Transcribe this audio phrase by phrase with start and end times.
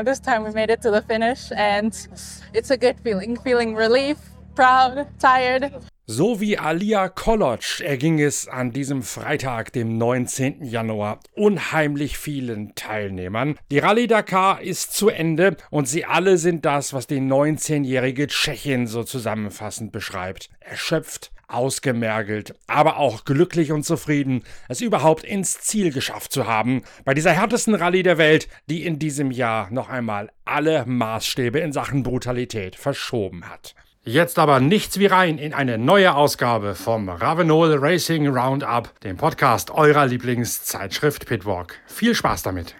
[0.00, 1.92] Uh, this time we made it to the finish, and
[2.54, 3.36] it's a good feeling.
[3.36, 4.16] Feeling relief,
[4.54, 5.70] proud, tired.
[6.06, 10.64] So wie Alia Koloc erging es an diesem Freitag, dem 19.
[10.64, 13.58] Januar, unheimlich vielen Teilnehmern.
[13.70, 18.86] Die Rallye Dakar ist zu Ende und sie alle sind das, was die 19-jährige Tschechin
[18.86, 20.48] so zusammenfassend beschreibt.
[20.60, 27.14] Erschöpft, ausgemergelt, aber auch glücklich und zufrieden, es überhaupt ins Ziel geschafft zu haben, bei
[27.14, 32.02] dieser härtesten Rallye der Welt, die in diesem Jahr noch einmal alle Maßstäbe in Sachen
[32.02, 33.74] Brutalität verschoben hat.
[34.02, 39.70] Jetzt aber nichts wie rein in eine neue Ausgabe vom Ravenol Racing Roundup, dem Podcast
[39.70, 41.76] eurer Lieblingszeitschrift Pitwalk.
[41.86, 42.74] Viel Spaß damit!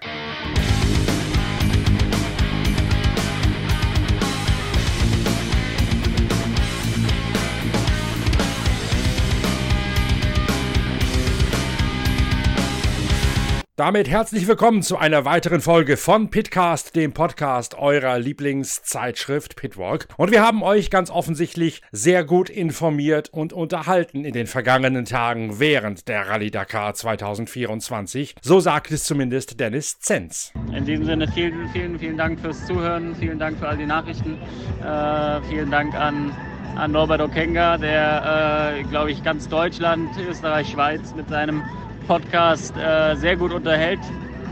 [13.81, 20.07] Damit herzlich willkommen zu einer weiteren Folge von Pitcast, dem Podcast eurer Lieblingszeitschrift Pitwalk.
[20.19, 25.61] Und wir haben euch ganz offensichtlich sehr gut informiert und unterhalten in den vergangenen Tagen
[25.61, 28.35] während der Rallye Dakar 2024.
[28.43, 30.53] So sagt es zumindest Dennis Zenz.
[30.77, 34.37] In diesem Sinne vielen, vielen, vielen Dank fürs Zuhören, vielen Dank für all die Nachrichten,
[34.85, 36.37] äh, vielen Dank an
[36.77, 41.63] an Norbert Okenga, der, äh, glaube ich, ganz Deutschland, Österreich, Schweiz mit seinem
[42.07, 44.01] Podcast äh, sehr gut unterhält.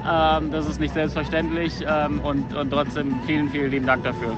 [0.08, 4.36] Ähm, das ist nicht selbstverständlich ähm, und, und trotzdem vielen, vielen lieben Dank dafür.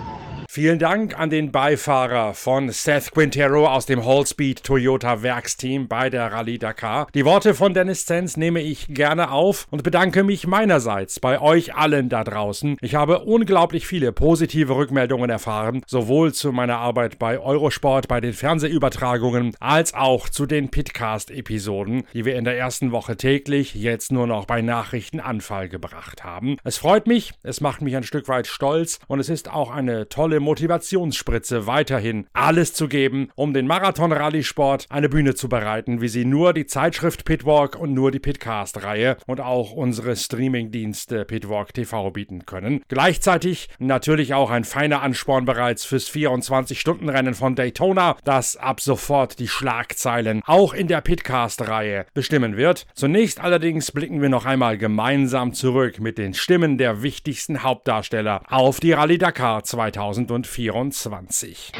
[0.53, 6.33] Vielen Dank an den Beifahrer von Seth Quintero aus dem Hallspeed Toyota Werksteam bei der
[6.33, 7.07] Rallye Dakar.
[7.15, 11.77] Die Worte von Dennis Zenz nehme ich gerne auf und bedanke mich meinerseits bei euch
[11.77, 12.79] allen da draußen.
[12.81, 18.33] Ich habe unglaublich viele positive Rückmeldungen erfahren, sowohl zu meiner Arbeit bei Eurosport, bei den
[18.33, 24.27] Fernsehübertragungen, als auch zu den Pitcast-Episoden, die wir in der ersten Woche täglich, jetzt nur
[24.27, 26.57] noch bei Nachrichtenanfall gebracht haben.
[26.65, 30.09] Es freut mich, es macht mich ein Stück weit stolz und es ist auch eine
[30.09, 36.25] tolle Motivationsspritze weiterhin alles zu geben, um den Marathon-Rallye-Sport eine Bühne zu bereiten, wie sie
[36.25, 42.47] nur die Zeitschrift Pitwalk und nur die Pitcast-Reihe und auch unsere Streaming-Dienste Pitwalk TV bieten
[42.47, 42.83] können.
[42.89, 49.49] Gleichzeitig natürlich auch ein feiner Ansporn bereits fürs 24-Stunden-Rennen von Daytona, das ab sofort die
[49.49, 52.87] Schlagzeilen auch in der Pitcast-Reihe bestimmen wird.
[52.95, 58.81] Zunächst allerdings blicken wir noch einmal gemeinsam zurück mit den Stimmen der wichtigsten Hauptdarsteller auf
[58.81, 61.73] die Rallye Dakar 2000 2024.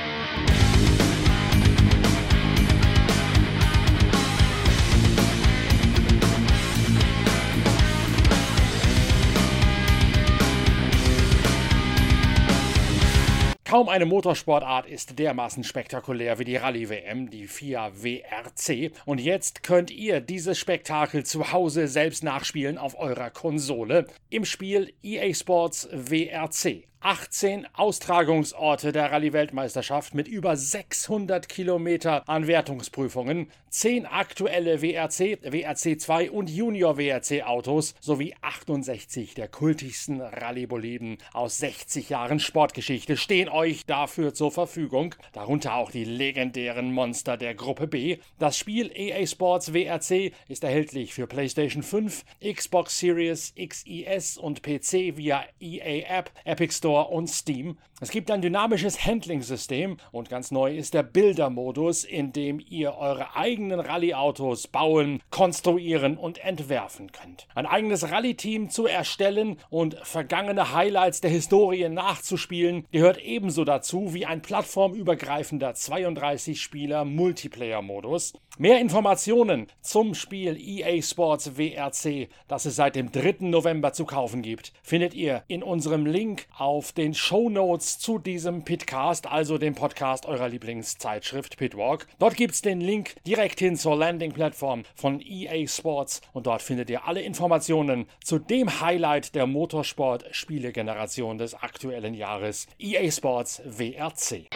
[13.65, 18.91] Kaum eine Motorsportart ist dermaßen spektakulär wie die Rallye-WM, die FIA WRC.
[19.05, 24.93] Und jetzt könnt ihr dieses Spektakel zu Hause selbst nachspielen auf eurer Konsole im Spiel
[25.05, 26.90] EA Sports WRC.
[27.03, 36.31] 18 Austragungsorte der Rallye-Weltmeisterschaft mit über 600 Kilometer an Wertungsprüfungen, 10 aktuelle WRC, WRC 2
[36.31, 43.87] und Junior WRC Autos sowie 68 der kultigsten Rallye-Boliden aus 60 Jahren Sportgeschichte stehen euch
[43.87, 48.19] dafür zur Verfügung, darunter auch die legendären Monster der Gruppe B.
[48.39, 55.17] Das Spiel EA Sports WRC ist erhältlich für PlayStation 5, Xbox Series XES und PC
[55.17, 57.79] via EA App, Epic Store Store und Steam.
[58.01, 63.37] Es gibt ein dynamisches Handling-System und ganz neu ist der Bildermodus, in dem ihr eure
[63.37, 67.47] eigenen Rallye-Autos bauen, konstruieren und entwerfen könnt.
[67.55, 74.25] Ein eigenes Rallye-Team zu erstellen und vergangene Highlights der Historie nachzuspielen, gehört ebenso dazu wie
[74.27, 78.33] ein plattformübergreifender 32-Spieler-Multiplayer-Modus.
[78.59, 83.37] Mehr Informationen zum Spiel EA Sports WRC, das es seit dem 3.
[83.41, 88.65] November zu kaufen gibt, findet ihr in unserem Link auf den Show Notes zu diesem
[88.65, 92.07] Pitcast, also dem Podcast eurer Lieblingszeitschrift Pitwalk.
[92.19, 96.91] Dort gibt es den Link direkt hin zur Landing-Plattform von EA Sports und dort findet
[96.91, 104.49] ihr alle Informationen zu dem Highlight der Motorsport-Spielegeneration des aktuellen Jahres, EA Sports WRC.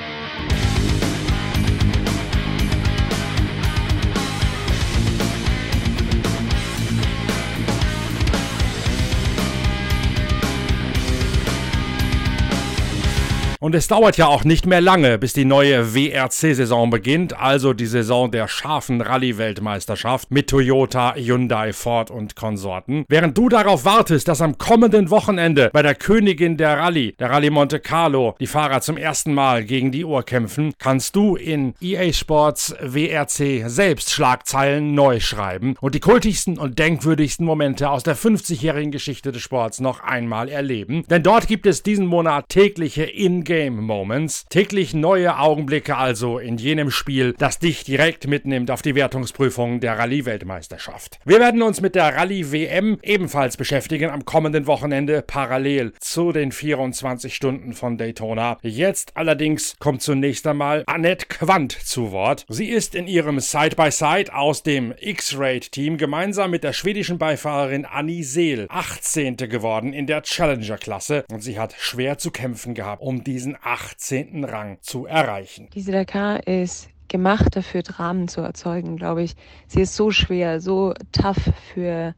[13.65, 17.87] Und es dauert ja auch nicht mehr lange, bis die neue WRC-Saison beginnt, also die
[17.87, 23.07] Saison der scharfen Rallye-Weltmeisterschaft mit Toyota, Hyundai, Ford und Konsorten.
[23.09, 27.49] Während du darauf wartest, dass am kommenden Wochenende bei der Königin der Rallye, der Rallye
[27.49, 32.13] Monte Carlo, die Fahrer zum ersten Mal gegen die Uhr kämpfen, kannst du in EA
[32.13, 38.91] Sports WRC selbst Schlagzeilen neu schreiben und die kultigsten und denkwürdigsten Momente aus der 50-jährigen
[38.91, 41.07] Geschichte des Sports noch einmal erleben.
[41.09, 43.05] Denn dort gibt es diesen Monat tägliche
[43.55, 49.79] In-Game-Moments, täglich neue Augenblicke also in jenem Spiel, das dich direkt mitnimmt auf die Wertungsprüfung
[49.79, 51.21] der Rallye-Weltmeisterschaft.
[51.25, 57.35] Wir werden uns mit der Rallye-WM ebenfalls beschäftigen am kommenden Wochenende parallel zu den 24
[57.35, 58.59] Stunden von Daytona.
[58.63, 62.47] Jetzt allerdings kommt zunächst einmal Annette Quandt zu Wort.
[62.49, 68.25] Sie ist in ihrem Side-by-Side -Side aus dem X-Raid-Team gemeinsam mit der schwedischen Beifahrerin Annie
[68.25, 69.37] Seel 18.
[69.37, 74.45] geworden in der Challenger-Klasse und sie hat schwer zu kämpfen gehabt, um diesen 18.
[74.45, 75.69] Rang zu erreichen.
[75.75, 79.37] Diese Dakar ist gemacht dafür, Dramen zu erzeugen, glaube ich.
[79.67, 82.15] Sie ist so schwer, so tough für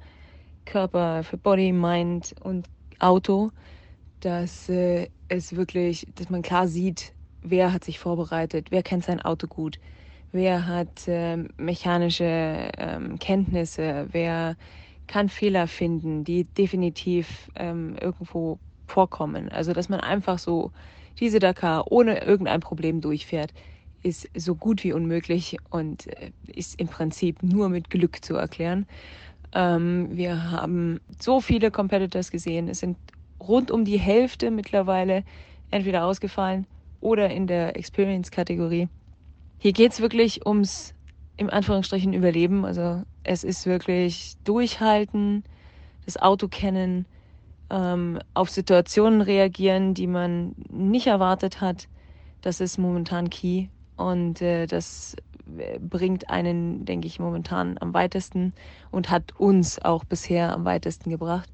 [0.65, 2.67] Körper, für Body, Mind und
[2.99, 3.51] Auto,
[4.21, 7.13] dass äh, es wirklich, dass man klar sieht,
[7.43, 9.79] wer hat sich vorbereitet, wer kennt sein Auto gut,
[10.33, 14.57] wer hat äh, mechanische ähm, Kenntnisse, wer
[15.07, 19.49] kann Fehler finden, die definitiv ähm, irgendwo vorkommen.
[19.51, 20.73] Also dass man einfach so
[21.19, 23.53] diese Dakar ohne irgendein Problem durchfährt,
[24.03, 28.87] ist so gut wie unmöglich und äh, ist im Prinzip nur mit Glück zu erklären.
[29.53, 32.69] Ähm, wir haben so viele Competitors gesehen.
[32.69, 32.97] Es sind
[33.41, 35.25] rund um die Hälfte mittlerweile
[35.71, 36.67] entweder ausgefallen
[37.01, 38.89] oder in der Experience-Kategorie.
[39.59, 40.95] Hier geht es wirklich ums,
[41.37, 42.65] im Anführungsstrichen, Überleben.
[42.65, 45.43] Also es ist wirklich durchhalten,
[46.05, 47.07] das Auto kennen,
[47.71, 51.89] ähm, auf Situationen reagieren, die man nicht erwartet hat.
[52.43, 55.17] Das ist momentan key und äh, das
[55.81, 58.53] bringt einen, denke ich, momentan am weitesten
[58.91, 61.49] und hat uns auch bisher am weitesten gebracht.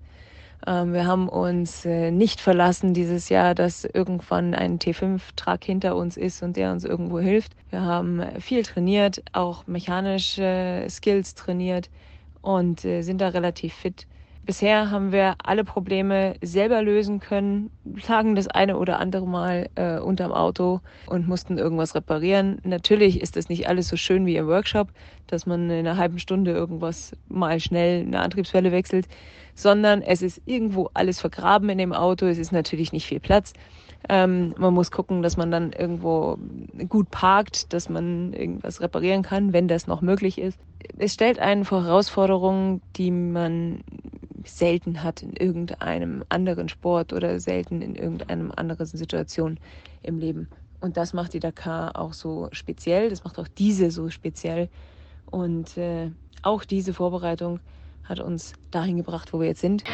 [0.67, 6.17] Ähm, wir haben uns äh, nicht verlassen dieses Jahr, dass irgendwann ein T5-Truck hinter uns
[6.17, 7.55] ist und der uns irgendwo hilft.
[7.70, 11.91] Wir haben viel trainiert, auch mechanische Skills trainiert
[12.41, 14.06] und äh, sind da relativ fit.
[14.44, 17.71] Bisher haben wir alle Probleme selber lösen können,
[18.09, 22.61] lagen das eine oder andere Mal äh, unterm Auto und mussten irgendwas reparieren.
[22.65, 24.89] Natürlich ist das nicht alles so schön wie im Workshop,
[25.29, 29.06] dass man in einer halben Stunde irgendwas mal schnell eine Antriebswelle wechselt,
[29.55, 32.27] sondern es ist irgendwo alles vergraben in dem Auto.
[32.27, 33.53] Es ist natürlich nicht viel Platz.
[34.08, 36.38] Ähm, man muss gucken, dass man dann irgendwo
[36.88, 40.58] gut parkt, dass man irgendwas reparieren kann, wenn das noch möglich ist.
[40.99, 43.84] Es stellt einen vor Herausforderungen, die man
[44.44, 49.58] selten hat in irgendeinem anderen Sport oder selten in irgendeiner anderen Situation
[50.02, 50.49] im Leben.
[50.81, 54.69] Und das macht die Dakar auch so speziell, das macht auch diese so speziell.
[55.31, 56.10] Und äh,
[56.43, 57.60] auch diese Vorbereitung
[58.04, 59.84] hat uns dahin gebracht, wo wir jetzt sind.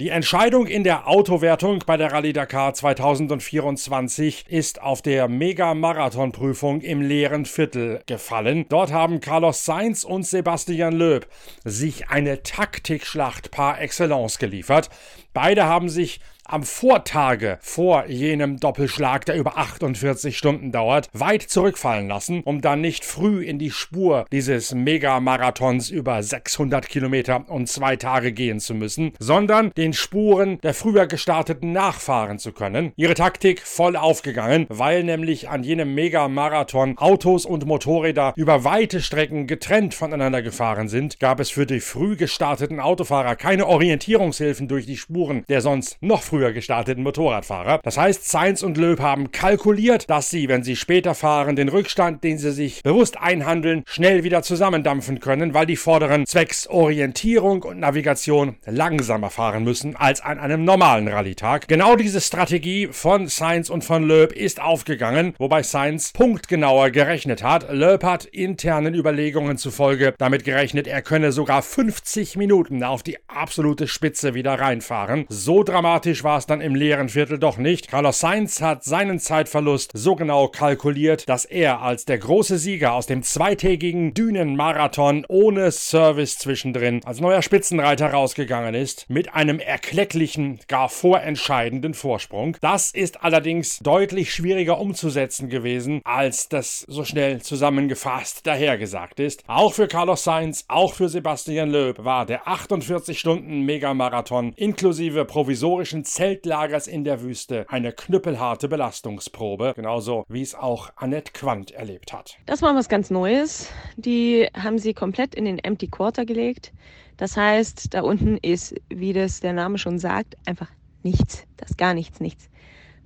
[0.00, 7.02] Die Entscheidung in der Autowertung bei der Rallye Dakar 2024 ist auf der Mega-Marathon-Prüfung im
[7.02, 8.66] leeren Viertel gefallen.
[8.68, 11.26] Dort haben Carlos Sainz und Sebastian Loeb
[11.64, 14.88] sich eine Taktikschlacht par excellence geliefert.
[15.34, 22.08] Beide haben sich am Vortage vor jenem Doppelschlag, der über 48 Stunden dauert, weit zurückfallen
[22.08, 27.96] lassen, um dann nicht früh in die Spur dieses Megamarathons über 600 Kilometer und zwei
[27.96, 32.92] Tage gehen zu müssen, sondern den Spuren der früher gestarteten nachfahren zu können.
[32.96, 39.46] Ihre Taktik voll aufgegangen, weil nämlich an jenem Megamarathon Autos und Motorräder über weite Strecken
[39.46, 44.96] getrennt voneinander gefahren sind, gab es für die früh gestarteten Autofahrer keine Orientierungshilfen durch die
[44.96, 47.80] Spuren der sonst noch früher früher gestarteten Motorradfahrer.
[47.82, 52.22] Das heißt, Sainz und Löb haben kalkuliert, dass sie, wenn sie später fahren, den Rückstand,
[52.22, 57.80] den sie sich bewusst einhandeln, schnell wieder zusammendampfen können, weil die Vorderen zwecks Orientierung und
[57.80, 61.66] Navigation langsamer fahren müssen als an einem normalen Rallytag.
[61.66, 67.66] Genau diese Strategie von Sainz und von Löb ist aufgegangen, wobei Sainz punktgenauer gerechnet hat.
[67.72, 73.88] Löb hat internen Überlegungen zufolge damit gerechnet, er könne sogar 50 Minuten auf die absolute
[73.88, 75.26] Spitze wieder reinfahren.
[75.28, 77.88] So dramatisch war es dann im leeren Viertel doch nicht.
[77.88, 83.06] Carlos Sainz hat seinen Zeitverlust so genau kalkuliert, dass er als der große Sieger aus
[83.06, 90.88] dem zweitägigen Dünenmarathon ohne Service zwischendrin als neuer Spitzenreiter rausgegangen ist, mit einem erklecklichen, gar
[90.88, 92.56] vorentscheidenden Vorsprung.
[92.60, 99.44] Das ist allerdings deutlich schwieriger umzusetzen gewesen, als das so schnell zusammengefasst dahergesagt ist.
[99.46, 106.04] Auch für Carlos Sainz, auch für Sebastian Loeb war der 48 Stunden Megamarathon inklusive provisorischen
[106.18, 112.38] Zeltlagers in der Wüste eine knüppelharte Belastungsprobe, genauso wie es auch Annette Quandt erlebt hat.
[112.44, 113.70] Das war was ganz Neues.
[113.96, 116.72] Die haben sie komplett in den Empty Quarter gelegt.
[117.18, 120.66] Das heißt, da unten ist, wie das der Name schon sagt, einfach
[121.04, 121.44] nichts.
[121.56, 122.50] Das ist gar nichts, nichts.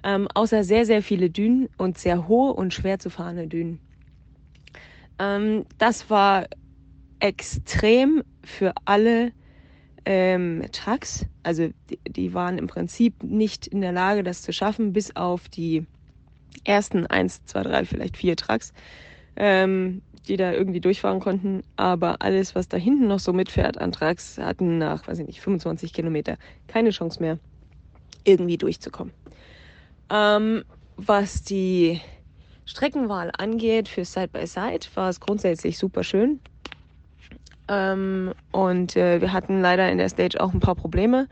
[0.02, 3.78] Ähm, außer sehr, sehr viele Dünen und sehr hohe und schwer zu fahrende Dünen.
[5.18, 6.46] Ähm, das war
[7.20, 9.32] extrem für alle
[10.04, 11.26] ähm, Trucks.
[11.42, 15.48] Also die, die, waren im Prinzip nicht in der Lage, das zu schaffen, bis auf
[15.48, 15.86] die
[16.64, 18.72] ersten eins, zwei, drei, vielleicht vier Trucks,
[19.36, 21.62] ähm, die da irgendwie durchfahren konnten.
[21.76, 25.40] Aber alles, was da hinten noch so mitfährt an Trucks, hatten nach, weiß ich nicht,
[25.40, 26.36] 25 Kilometer
[26.68, 27.38] keine Chance mehr,
[28.24, 29.12] irgendwie durchzukommen.
[30.10, 30.64] Ähm,
[30.96, 32.00] was die
[32.64, 36.40] Streckenwahl angeht für Side-by-Side, -Side, war es grundsätzlich super schön.
[37.68, 41.28] Ähm, und äh, wir hatten leider in der Stage auch ein paar Probleme.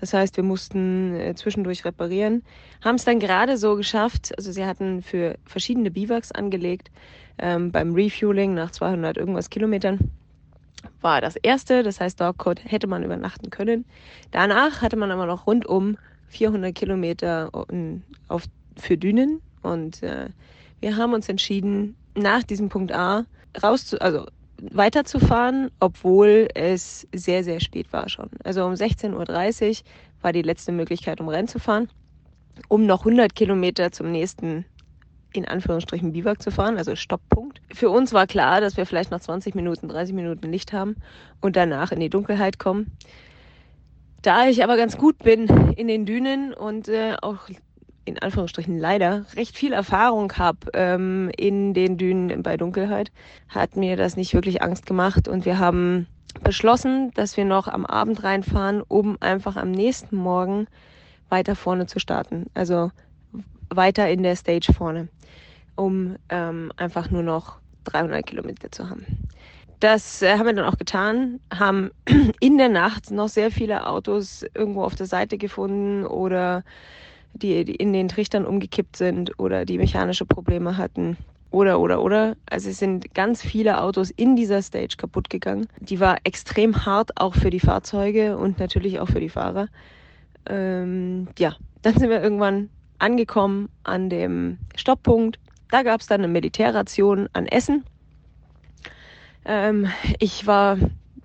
[0.00, 2.42] Das heißt, wir mussten äh, zwischendurch reparieren.
[2.84, 4.32] Haben es dann gerade so geschafft.
[4.36, 6.90] Also sie hatten für verschiedene Biwaks angelegt.
[7.38, 10.10] Ähm, beim Refueling nach 200 irgendwas Kilometern
[11.00, 11.82] war das erste.
[11.82, 13.84] Das heißt, dort hätte man übernachten können.
[14.30, 15.96] Danach hatte man aber noch rundum
[16.28, 17.50] 400 Kilometer
[18.28, 18.44] auf,
[18.76, 19.40] für Dünen.
[19.62, 20.28] Und äh,
[20.80, 23.24] wir haben uns entschieden, nach diesem Punkt A
[23.62, 24.26] raus also
[24.60, 28.28] weiterzufahren, obwohl es sehr, sehr spät war schon.
[28.44, 29.76] Also um 16.30 Uhr
[30.22, 31.88] war die letzte Möglichkeit, um Rennen zu fahren,
[32.68, 34.64] um noch 100 Kilometer zum nächsten,
[35.32, 37.60] in Anführungsstrichen, Biwak zu fahren, also Stopppunkt.
[37.72, 40.96] Für uns war klar, dass wir vielleicht nach 20 Minuten, 30 Minuten Licht haben
[41.40, 42.92] und danach in die Dunkelheit kommen.
[44.22, 45.46] Da ich aber ganz gut bin
[45.76, 47.48] in den Dünen und äh, auch
[48.08, 53.12] in Anführungsstrichen leider recht viel Erfahrung habe ähm, in den Dünen bei Dunkelheit,
[53.48, 56.06] hat mir das nicht wirklich Angst gemacht und wir haben
[56.42, 60.66] beschlossen, dass wir noch am Abend reinfahren, um einfach am nächsten Morgen
[61.28, 62.46] weiter vorne zu starten.
[62.54, 62.90] Also
[63.70, 65.08] weiter in der Stage vorne,
[65.76, 69.04] um ähm, einfach nur noch 300 Kilometer zu haben.
[69.80, 71.90] Das äh, haben wir dann auch getan, haben
[72.40, 76.64] in der Nacht noch sehr viele Autos irgendwo auf der Seite gefunden oder
[77.34, 81.16] die, die in den Trichtern umgekippt sind oder die mechanische Probleme hatten.
[81.50, 82.36] Oder, oder, oder.
[82.50, 85.66] Also es sind ganz viele Autos in dieser Stage kaputt gegangen.
[85.80, 89.68] Die war extrem hart, auch für die Fahrzeuge und natürlich auch für die Fahrer.
[90.46, 92.68] Ähm, ja, dann sind wir irgendwann
[92.98, 95.38] angekommen an dem Stopppunkt.
[95.70, 97.84] Da gab es dann eine Militärration an Essen.
[99.44, 100.76] Ähm, ich war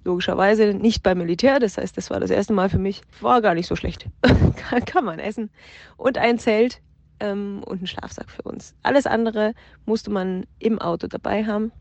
[0.03, 1.59] logischerweise nicht beim Militär.
[1.59, 3.01] Das heißt, das war das erste Mal für mich.
[3.21, 4.07] War gar nicht so schlecht.
[4.85, 5.49] Kann man essen.
[5.97, 6.81] Und ein Zelt
[7.19, 8.75] ähm, und ein Schlafsack für uns.
[8.83, 9.53] Alles andere
[9.85, 11.71] musste man im Auto dabei haben.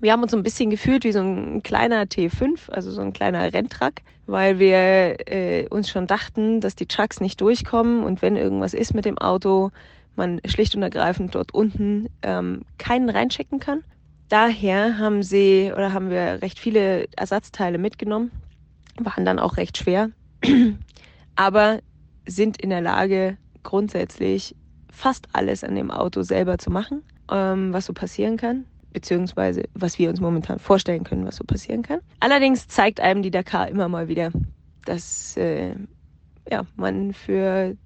[0.00, 3.12] Wir haben uns so ein bisschen gefühlt wie so ein kleiner T5, also so ein
[3.12, 3.94] kleiner Renntruck,
[4.26, 8.94] weil wir äh, uns schon dachten, dass die Trucks nicht durchkommen und wenn irgendwas ist
[8.94, 9.72] mit dem Auto,
[10.16, 13.84] man schlicht und ergreifend dort unten ähm, keinen reinschicken kann
[14.30, 18.30] daher haben sie oder haben wir recht viele Ersatzteile mitgenommen,
[18.98, 20.10] waren dann auch recht schwer,
[21.36, 21.80] aber
[22.26, 24.56] sind in der Lage, grundsätzlich
[24.90, 29.98] fast alles an dem Auto selber zu machen, ähm, was so passieren kann, beziehungsweise was
[29.98, 32.00] wir uns momentan vorstellen können, was so passieren kann.
[32.20, 34.30] Allerdings zeigt einem die Dakar immer mal wieder,
[34.84, 35.74] dass äh,
[36.50, 37.76] ja, man für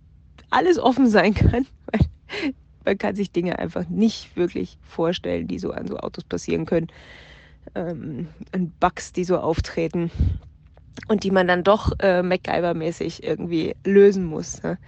[0.50, 5.72] alles offen sein kann, weil man kann sich Dinge einfach nicht wirklich vorstellen, die so
[5.72, 6.88] an so Autos passieren können.
[7.74, 10.10] Ähm, und Bugs, die so auftreten
[11.08, 14.62] und die man dann doch äh, MacGyver-mäßig irgendwie lösen muss.
[14.62, 14.78] Ne?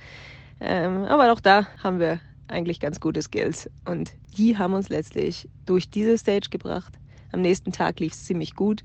[0.61, 5.49] Ähm, aber auch da haben wir eigentlich ganz gute Skills und die haben uns letztlich
[5.65, 6.95] durch diese Stage gebracht.
[7.33, 8.85] Am nächsten Tag lief es ziemlich gut.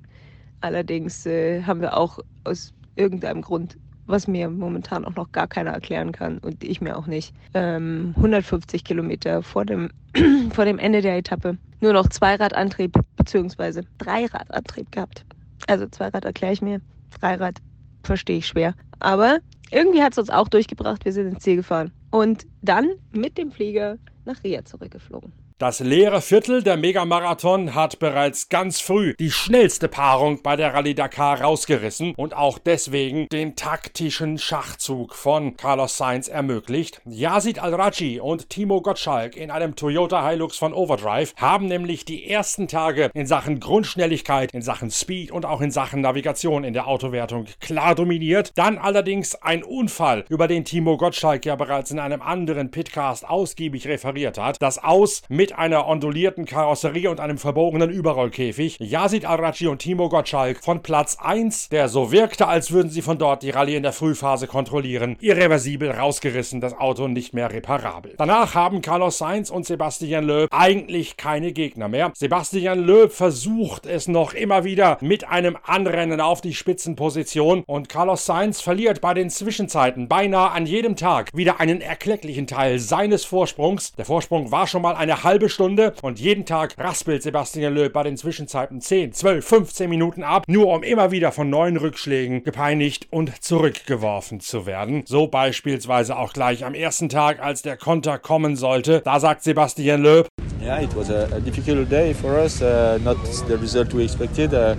[0.62, 3.78] Allerdings äh, haben wir auch aus irgendeinem Grund
[4.12, 7.34] was mir momentan auch noch gar keiner erklären kann und ich mir auch nicht.
[7.54, 9.90] Ähm, 150 Kilometer vor dem,
[10.54, 13.84] vor dem Ende der Etappe nur noch Zweiradantrieb bzw.
[13.98, 15.26] Dreiradantrieb gehabt.
[15.68, 16.82] Also Zweirad erkläre ich mir,
[17.20, 17.60] Dreirad
[18.04, 18.76] verstehe ich schwer.
[19.00, 19.40] Aber
[19.72, 21.06] irgendwie hat es uns auch durchgebracht.
[21.06, 25.32] Wir sind ins Ziel gefahren und dann mit dem Flieger nach Ria zurückgeflogen.
[25.62, 30.96] Das leere Viertel der Megamarathon hat bereits ganz früh die schnellste Paarung bei der Rallye
[30.96, 37.00] Dakar rausgerissen und auch deswegen den taktischen Schachzug von Carlos Sainz ermöglicht.
[37.06, 42.68] Yazid Al-Raji und Timo Gottschalk in einem Toyota Hilux von Overdrive haben nämlich die ersten
[42.68, 47.46] Tage in Sachen Grundschnelligkeit, in Sachen Speed und auch in Sachen Navigation in der Autowertung
[47.60, 48.50] klar dominiert.
[48.56, 53.88] Dann allerdings ein Unfall, über den Timo Gottschalk ja bereits in einem anderen Pitcast ausgiebig
[53.88, 54.60] referiert hat.
[54.60, 58.78] Das Aus mit einer ondulierten Karosserie und einem verbogenen Überrollkäfig.
[58.80, 63.18] Yazid Arachi und Timo Gottschalk von Platz 1, der so wirkte, als würden sie von
[63.18, 68.16] dort die Rallye in der Frühphase kontrollieren, irreversibel rausgerissen, das Auto nicht mehr reparabel.
[68.18, 72.12] Danach haben Carlos Sainz und Sebastian Loeb eigentlich keine Gegner mehr.
[72.16, 78.26] Sebastian Loeb versucht es noch immer wieder mit einem Anrennen auf die Spitzenposition und Carlos
[78.26, 83.94] Sainz verliert bei den Zwischenzeiten beinahe an jedem Tag wieder einen erklecklichen Teil seines Vorsprungs.
[83.94, 87.94] Der Vorsprung war schon mal eine halbe halbe Stunde und jeden Tag raspelt Sebastian Löb
[87.94, 92.44] bei den Zwischenzeiten 10, 12, 15 Minuten ab, nur um immer wieder von neuen Rückschlägen
[92.44, 95.02] gepeinigt und zurückgeworfen zu werden.
[95.08, 99.02] So beispielsweise auch gleich am ersten Tag, als der Konter kommen sollte.
[99.04, 100.28] Da sagt Sebastian Löb,
[100.62, 103.18] Yeah, it was a, a difficult day for us, uh, not
[103.48, 104.54] the result we expected.
[104.54, 104.76] Uh,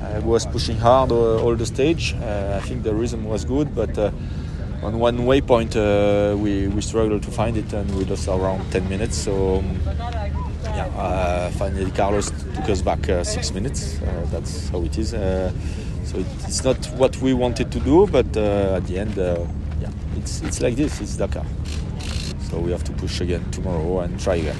[0.00, 2.14] I was pushing hard all the stage.
[2.22, 4.12] Uh, I think the rhythm was good, but uh,
[4.82, 8.88] on one waypoint uh, we, we struggled to find it and we lost around 10
[8.88, 9.80] minutes so um,
[10.64, 14.00] yeah uh, finally Carlos took us back uh, six minutes.
[14.02, 15.14] Uh, that's how it is.
[15.14, 15.52] Uh,
[16.04, 19.90] so it, it's not what we wanted to do but uh, at the end yeah
[20.16, 21.44] it's, it's like this it's Dakar.
[22.50, 24.56] So we have to push again tomorrow and try again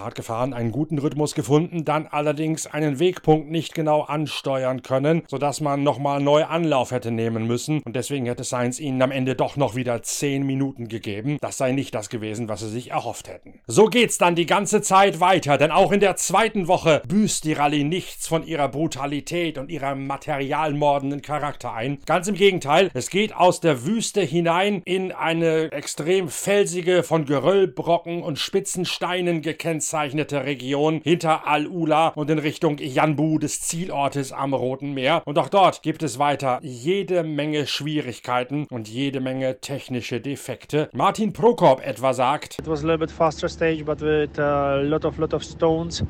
[0.00, 5.60] Hart gefahren, einen guten Rhythmus gefunden, dann allerdings einen Wegpunkt nicht genau ansteuern können, sodass
[5.60, 9.56] man nochmal neu Anlauf hätte nehmen müssen und deswegen hätte Sainz ihnen am Ende doch
[9.56, 11.38] noch wieder 10 Minuten gegeben.
[11.40, 13.60] Das sei nicht das gewesen, was sie sich erhofft hätten.
[13.66, 17.52] So geht's dann die ganze Zeit weiter, denn auch in der zweiten Woche büßt die
[17.52, 21.98] Rallye nichts von ihrer Brutalität und ihrem materialmordenden Charakter ein.
[22.06, 28.22] Ganz im Gegenteil, es geht aus der Wüste hinein in eine extrem felsige, von Geröllbrocken
[28.22, 34.54] und spitzen Steinen gekennzeichnete gekennzeichnete Region hinter Al-Ula und in Richtung Yanbu des Zielortes am
[34.54, 35.22] Roten Meer.
[35.24, 40.90] Und auch dort gibt es weiter jede Menge Schwierigkeiten und jede Menge technische Defekte.
[40.92, 45.04] Martin Prokop etwa sagt, It was a little bit faster stage, but with a lot
[45.04, 46.02] of lot of stones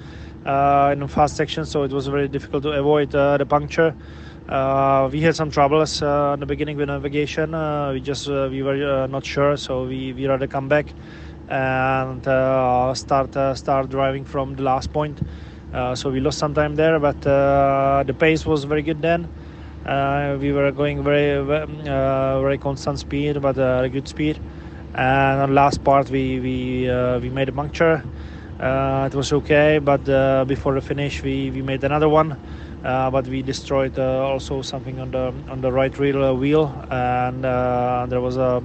[0.44, 3.94] uh, in a fast section, so it was very difficult to avoid uh, the puncture.
[4.48, 7.54] Uh, we had some troubles uh, in the beginning with navigation.
[7.54, 10.86] Uh, we just uh, we were uh, not sure, so we we rather come back
[11.50, 15.20] and uh, start uh, start driving from the last point.
[15.72, 19.28] Uh, so we lost some time there, but uh, the pace was very good then.
[19.86, 24.38] Uh, we were going very mm, uh, very constant speed, but a good speed.
[24.94, 26.88] And on the last part, we we
[27.20, 28.02] we made a puncture.
[28.60, 30.04] it was okay, but
[30.46, 32.36] before the finish, we, we made another one.
[32.82, 36.72] Uh, but we destroyed uh, also something on the on the right rear uh, wheel,
[36.90, 37.44] and
[38.10, 38.62] there was a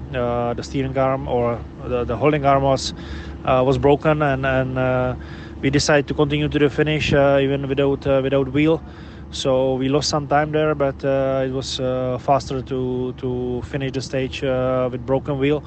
[0.55, 2.93] the steering arm or the, the holding arm was
[3.43, 5.17] was broken, and and
[5.61, 8.81] we decided to continue to the finish even without without wheel.
[9.31, 11.75] So we lost some time there, but it was
[12.23, 15.61] faster to to finish the stage with broken wheel.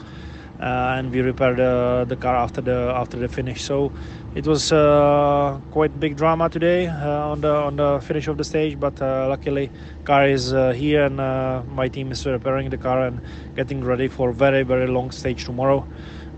[0.60, 3.62] Uh, and we repaired uh, the car after the after the finish.
[3.62, 3.92] So
[4.34, 8.78] it was uh, quite big drama today on the on the finish of the stage,
[8.78, 9.72] but luckily
[10.04, 11.16] car is here and
[11.68, 13.20] my team is repairing the car and
[13.56, 15.86] getting ready for very very long stage tomorrow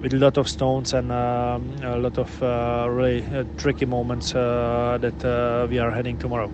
[0.02, 4.34] with a lot of stones and um, a lot of uh, really uh, tricky moments
[4.34, 6.52] uh, that we are heading tomorrow.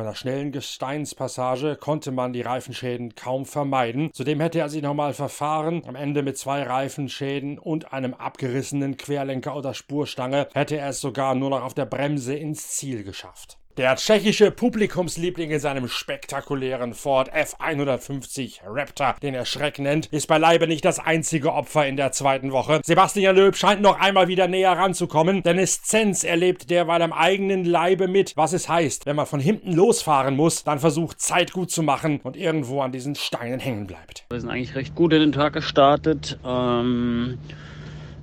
[0.00, 4.10] Einer schnellen Gesteinspassage konnte man die Reifenschäden kaum vermeiden.
[4.12, 5.82] Zudem hätte er sich nochmal verfahren.
[5.86, 11.34] Am Ende mit zwei Reifenschäden und einem abgerissenen Querlenker oder Spurstange hätte er es sogar
[11.34, 13.59] nur noch auf der Bremse ins Ziel geschafft.
[13.76, 20.66] Der tschechische Publikumsliebling in seinem spektakulären Ford F150 Raptor, den er Schreck nennt, ist beileibe
[20.66, 22.80] nicht das einzige Opfer in der zweiten Woche.
[22.84, 25.44] Sebastian Löb scheint noch einmal wieder näher ranzukommen.
[25.44, 29.72] Dennis Zenz erlebt derweil am eigenen Leibe mit, was es heißt, wenn man von hinten
[29.72, 34.24] losfahren muss, dann versucht Zeit gut zu machen und irgendwo an diesen Steinen hängen bleibt.
[34.30, 36.38] Wir sind eigentlich recht gut in den Tag gestartet.
[36.44, 37.38] Ähm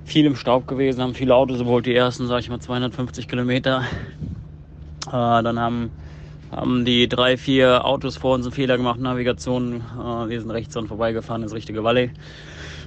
[0.04, 3.84] viel im Staub gewesen, haben viele Autos überholt, die ersten, sag ich mal, 250 Kilometer.
[5.08, 5.90] Äh, dann haben,
[6.50, 9.76] haben die drei, vier Autos vor uns einen Fehler gemacht, Navigation.
[9.76, 12.10] Äh, wir sind rechts dran vorbeigefahren ins richtige Valley.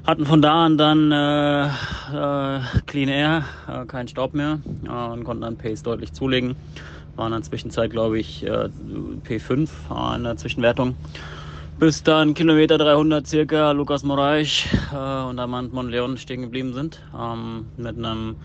[0.05, 5.23] Hatten von da an dann äh, äh, Clean Air, äh, kein Staub mehr äh, und
[5.23, 6.55] konnten dann Pace deutlich zulegen.
[7.17, 8.69] Waren dann zwischenzeit, glaube ich, äh,
[9.27, 10.95] P5 äh, in der Zwischenwertung.
[11.77, 17.01] Bis dann Kilometer 300 circa Lukas Moraes äh, und Amand Monleon stehen geblieben sind.
[17.19, 18.35] Ähm, mit einem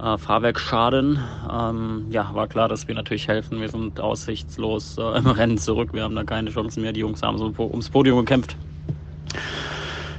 [0.00, 1.18] äh, Fahrwerksschaden.
[1.50, 3.60] Ähm, ja, war klar, dass wir natürlich helfen.
[3.60, 5.92] Wir sind aussichtslos äh, im Rennen zurück.
[5.92, 6.92] Wir haben da keine Chancen mehr.
[6.92, 8.56] Die Jungs haben so ums Podium gekämpft.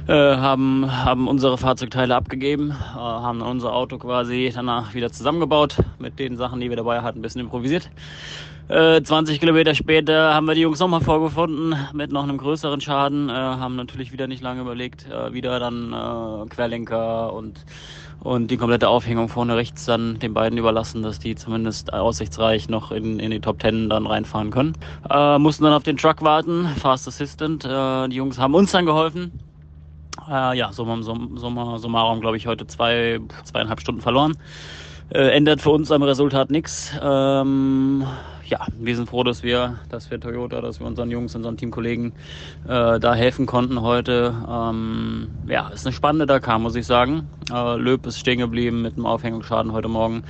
[0.08, 6.20] Äh, haben, haben unsere Fahrzeugteile abgegeben, äh, haben unser Auto quasi danach wieder zusammengebaut mit
[6.20, 7.90] den Sachen, die wir dabei hatten, ein bisschen improvisiert.
[8.68, 13.28] Äh, 20 Kilometer später haben wir die Jungs nochmal vorgefunden mit noch einem größeren Schaden,
[13.28, 17.64] äh, haben natürlich wieder nicht lange überlegt, äh, wieder dann äh, Querlenker und
[18.20, 22.90] und die komplette Aufhängung vorne rechts dann den beiden überlassen, dass die zumindest aussichtsreich noch
[22.90, 24.72] in, in die Top Ten dann reinfahren können.
[25.08, 27.64] Äh, mussten dann auf den Truck warten, Fast Assistant.
[27.64, 29.30] Äh, die Jungs haben uns dann geholfen.
[30.28, 34.36] Ja, summa, summa summarum, glaube ich, heute zwei, zweieinhalb Stunden verloren.
[35.10, 36.92] Äh, ändert für uns am Resultat nichts.
[37.00, 38.04] Ähm,
[38.44, 42.12] ja, wir sind froh, dass wir, dass wir Toyota, dass wir unseren Jungs, unseren Teamkollegen
[42.66, 44.34] äh, da helfen konnten heute.
[44.48, 47.28] Ähm, ja, ist eine spannende Dakar, muss ich sagen.
[47.52, 50.24] Äh, Löb ist stehen geblieben mit einem Aufhängungsschaden heute Morgen,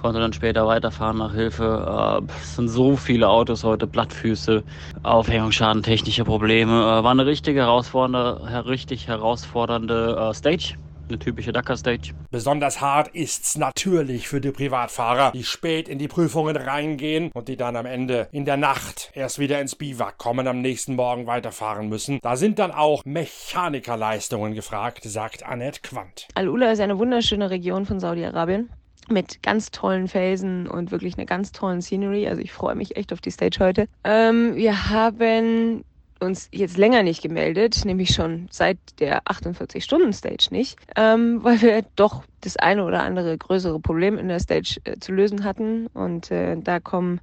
[0.00, 2.22] konnte dann später weiterfahren nach Hilfe.
[2.22, 4.62] Äh, es sind so viele Autos heute, Blattfüße,
[5.02, 6.72] Aufhängungsschaden, technische Probleme.
[6.72, 10.74] Äh, war eine richtig herausfordernde, richtig herausfordernde äh, Stage
[11.10, 12.12] eine typische Dakar-Stage.
[12.30, 17.56] Besonders hart ist's natürlich für die Privatfahrer, die spät in die Prüfungen reingehen und die
[17.56, 21.88] dann am Ende in der Nacht erst wieder ins Biwak kommen, am nächsten Morgen weiterfahren
[21.88, 22.20] müssen.
[22.22, 26.28] Da sind dann auch Mechanikerleistungen gefragt, sagt Annette Quandt.
[26.34, 28.70] Al-Ula ist eine wunderschöne Region von Saudi-Arabien
[29.08, 32.28] mit ganz tollen Felsen und wirklich einer ganz tollen Scenery.
[32.28, 33.88] Also ich freue mich echt auf die Stage heute.
[34.04, 35.84] Ähm, wir haben
[36.20, 42.24] uns jetzt länger nicht gemeldet, nämlich schon seit der 48-Stunden-Stage nicht, ähm, weil wir doch
[42.40, 45.86] das eine oder andere größere Problem in der Stage äh, zu lösen hatten.
[45.88, 47.20] Und äh, da kommen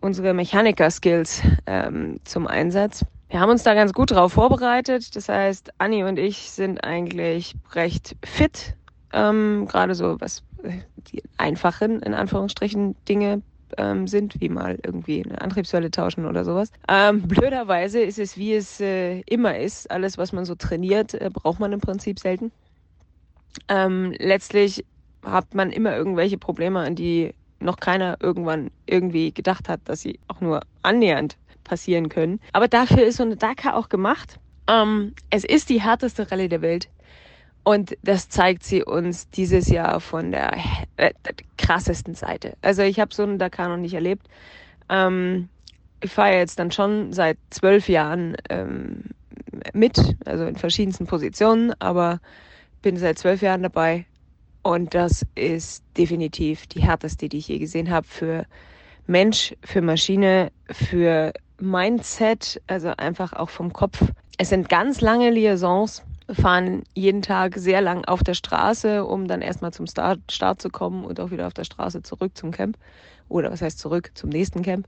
[0.00, 3.04] unsere Mechaniker-Skills ähm, zum Einsatz.
[3.30, 5.14] Wir haben uns da ganz gut drauf vorbereitet.
[5.14, 8.74] Das heißt, Anni und ich sind eigentlich recht fit,
[9.12, 10.78] ähm, gerade so was äh,
[11.12, 13.42] die einfachen, in Anführungsstrichen, Dinge
[13.76, 16.70] ähm, sind, wie mal irgendwie eine Antriebswelle tauschen oder sowas.
[16.88, 19.90] Ähm, blöderweise ist es, wie es äh, immer ist.
[19.90, 22.52] Alles, was man so trainiert, äh, braucht man im Prinzip selten.
[23.68, 24.84] Ähm, letztlich
[25.24, 30.20] hat man immer irgendwelche Probleme, an die noch keiner irgendwann irgendwie gedacht hat, dass sie
[30.28, 32.40] auch nur annähernd passieren können.
[32.52, 34.38] Aber dafür ist so eine Dakar auch gemacht.
[34.68, 36.88] Ähm, es ist die härteste Rallye der Welt.
[37.68, 40.56] Und das zeigt sie uns dieses Jahr von der,
[40.96, 41.12] äh,
[41.58, 42.54] krassesten Seite.
[42.62, 44.26] Also ich habe so einen Dakar noch nicht erlebt.
[44.88, 45.50] Ähm,
[46.02, 49.04] ich fahre jetzt dann schon seit zwölf Jahren ähm,
[49.74, 52.20] mit, also in verschiedensten Positionen, aber
[52.80, 54.06] bin seit zwölf Jahren dabei.
[54.62, 58.46] Und das ist definitiv die härteste, die ich je gesehen habe für
[59.06, 64.02] Mensch, für Maschine, für Mindset, also einfach auch vom Kopf.
[64.38, 69.40] Es sind ganz lange Liaisons fahren jeden Tag sehr lang auf der Straße, um dann
[69.40, 72.76] erstmal zum Start, Start zu kommen und auch wieder auf der Straße zurück zum Camp.
[73.28, 74.86] Oder was heißt zurück zum nächsten Camp.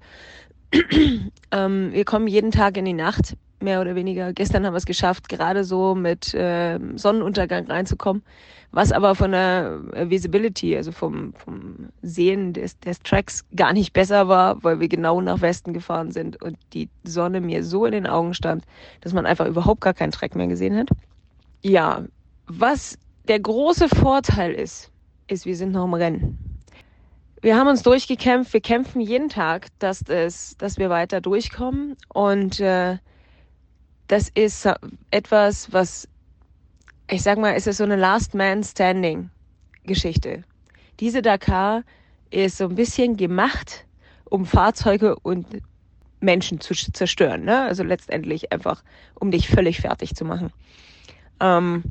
[1.50, 4.32] ähm, wir kommen jeden Tag in die Nacht, mehr oder weniger.
[4.32, 8.22] Gestern haben wir es geschafft, gerade so mit äh, Sonnenuntergang reinzukommen.
[8.72, 14.28] Was aber von der Visibility, also vom, vom Sehen des, des Tracks gar nicht besser
[14.28, 18.06] war, weil wir genau nach Westen gefahren sind und die Sonne mir so in den
[18.06, 18.64] Augen stand,
[19.00, 20.88] dass man einfach überhaupt gar keinen Track mehr gesehen hat.
[21.62, 22.04] Ja,
[22.46, 24.90] was der große Vorteil ist,
[25.26, 26.38] ist, wir sind noch im Rennen.
[27.42, 31.96] Wir haben uns durchgekämpft, wir kämpfen jeden Tag, dass, es, dass wir weiter durchkommen.
[32.08, 32.98] Und äh,
[34.08, 34.68] das ist
[35.10, 36.08] etwas, was,
[37.10, 39.30] ich sag mal, es ist so eine Last Man Standing
[39.84, 40.44] Geschichte.
[40.98, 41.82] Diese Dakar
[42.30, 43.86] ist so ein bisschen gemacht,
[44.24, 45.46] um Fahrzeuge und
[46.20, 47.44] Menschen zu zerstören.
[47.44, 47.62] Ne?
[47.62, 48.82] Also letztendlich einfach,
[49.14, 50.52] um dich völlig fertig zu machen.
[51.40, 51.84] Ähm,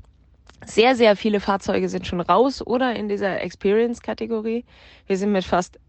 [0.65, 4.65] sehr, sehr viele Fahrzeuge sind schon raus oder in dieser Experience-Kategorie.
[5.07, 5.79] Wir sind mit fast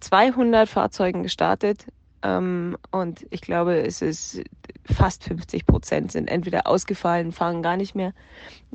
[0.00, 1.86] 200 Fahrzeugen gestartet
[2.22, 4.42] ähm, und ich glaube, es ist
[4.84, 8.12] fast 50 Prozent sind entweder ausgefallen, fahren gar nicht mehr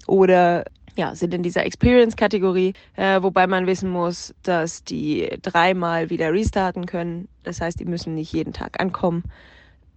[0.07, 0.65] oder
[0.97, 6.85] ja, sind in dieser Experience-Kategorie, äh, wobei man wissen muss, dass die dreimal wieder restarten
[6.85, 7.29] können.
[7.43, 9.23] Das heißt, die müssen nicht jeden Tag ankommen.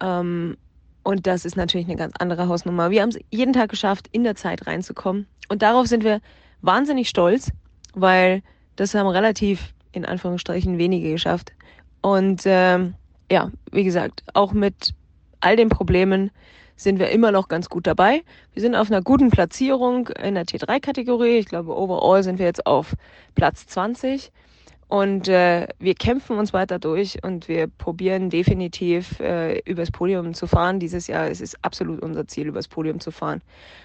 [0.01, 0.55] Ähm,
[1.05, 2.89] und das ist natürlich eine ganz andere Hausnummer.
[2.89, 5.27] Wir haben es jeden Tag geschafft, in der Zeit reinzukommen.
[5.49, 6.19] Und darauf sind wir
[6.61, 7.51] wahnsinnig stolz,
[7.93, 8.41] weil
[8.75, 11.51] das haben relativ in Anführungsstrichen wenige geschafft.
[12.01, 12.95] Und ähm,
[13.31, 14.95] ja, wie gesagt, auch mit
[15.41, 16.31] all den Problemen
[16.75, 18.23] sind wir immer noch ganz gut dabei.
[18.53, 21.37] Wir sind auf einer guten Platzierung in der T3-Kategorie.
[21.37, 22.95] Ich glaube, overall sind wir jetzt auf
[23.35, 24.31] Platz 20.
[24.87, 30.45] Und äh, wir kämpfen uns weiter durch und wir probieren definitiv äh, übers Podium zu
[30.45, 30.79] fahren.
[30.79, 33.41] Dieses Jahr ist es absolut unser Ziel, übers Podium zu fahren,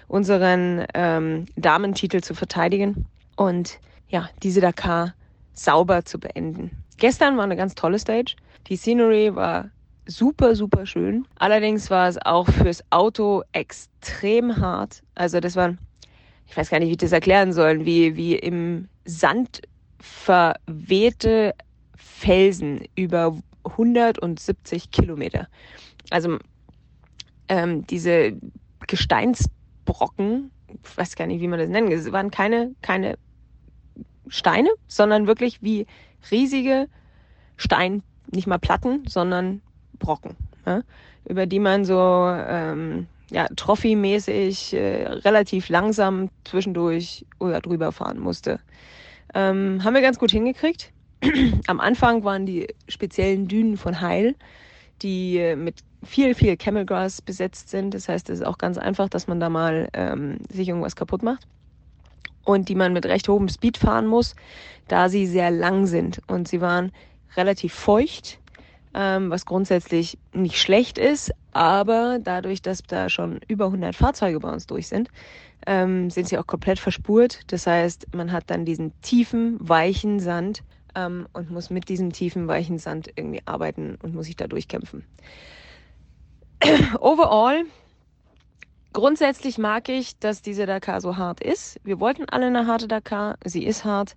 [0.07, 3.05] unseren ähm, Damentitel zu verteidigen.
[3.35, 5.15] Und ja, diese Dakar
[5.53, 6.71] sauber zu beenden.
[6.97, 8.35] Gestern war eine ganz tolle Stage.
[8.67, 9.71] Die Scenery war
[10.05, 11.25] super, super schön.
[11.39, 15.01] Allerdings war es auch fürs Auto extrem hart.
[15.15, 15.79] Also das waren,
[16.45, 19.61] ich weiß gar nicht, wie ich das erklären soll, wie, wie im Sand
[20.01, 21.53] verwehte
[21.95, 25.47] Felsen über 170 Kilometer.
[26.09, 26.37] Also
[27.47, 28.33] ähm, diese
[28.87, 33.17] Gesteinsbrocken, ich weiß gar nicht, wie man das nennt, es waren keine, keine
[34.27, 35.85] Steine, sondern wirklich wie
[36.31, 36.87] riesige
[37.57, 39.61] Stein, nicht mal Platten, sondern
[39.99, 40.35] Brocken,
[40.65, 40.81] ja,
[41.25, 48.59] über die man so ähm, ja, Trophy-mäßig äh, relativ langsam zwischendurch oder drüber fahren musste.
[49.33, 50.91] Ähm, haben wir ganz gut hingekriegt.
[51.67, 54.35] Am Anfang waren die speziellen Dünen von Heil,
[55.01, 57.93] die mit viel, viel Camelgrass besetzt sind.
[57.93, 61.23] Das heißt, es ist auch ganz einfach, dass man da mal ähm, sich irgendwas kaputt
[61.23, 61.47] macht.
[62.43, 64.35] Und die man mit recht hohem Speed fahren muss,
[64.87, 66.21] da sie sehr lang sind.
[66.27, 66.91] Und sie waren
[67.37, 68.39] relativ feucht,
[68.93, 74.51] ähm, was grundsätzlich nicht schlecht ist, aber dadurch, dass da schon über 100 Fahrzeuge bei
[74.51, 75.09] uns durch sind,
[75.67, 77.41] ähm, sind sie auch komplett verspurt.
[77.47, 80.63] Das heißt, man hat dann diesen tiefen, weichen Sand
[80.95, 85.05] ähm, und muss mit diesem tiefen, weichen Sand irgendwie arbeiten und muss sich da durchkämpfen.
[86.99, 87.63] Overall,
[88.93, 91.79] grundsätzlich mag ich, dass diese Dakar so hart ist.
[91.83, 93.37] Wir wollten alle eine harte Dakar.
[93.43, 94.15] Sie ist hart.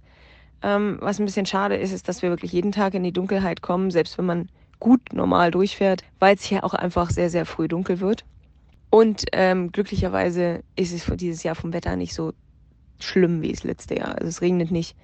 [0.63, 3.61] Ähm, was ein bisschen schade ist, ist, dass wir wirklich jeden Tag in die Dunkelheit
[3.61, 4.49] kommen, selbst wenn man
[4.81, 8.25] gut normal durchfährt, weil es hier auch einfach sehr, sehr früh dunkel wird.
[8.91, 12.33] Und ähm, glücklicherweise ist es für dieses Jahr vom Wetter nicht so
[13.01, 14.15] schlimm wie das letzte Jahr.
[14.15, 14.95] Also es regnet nicht.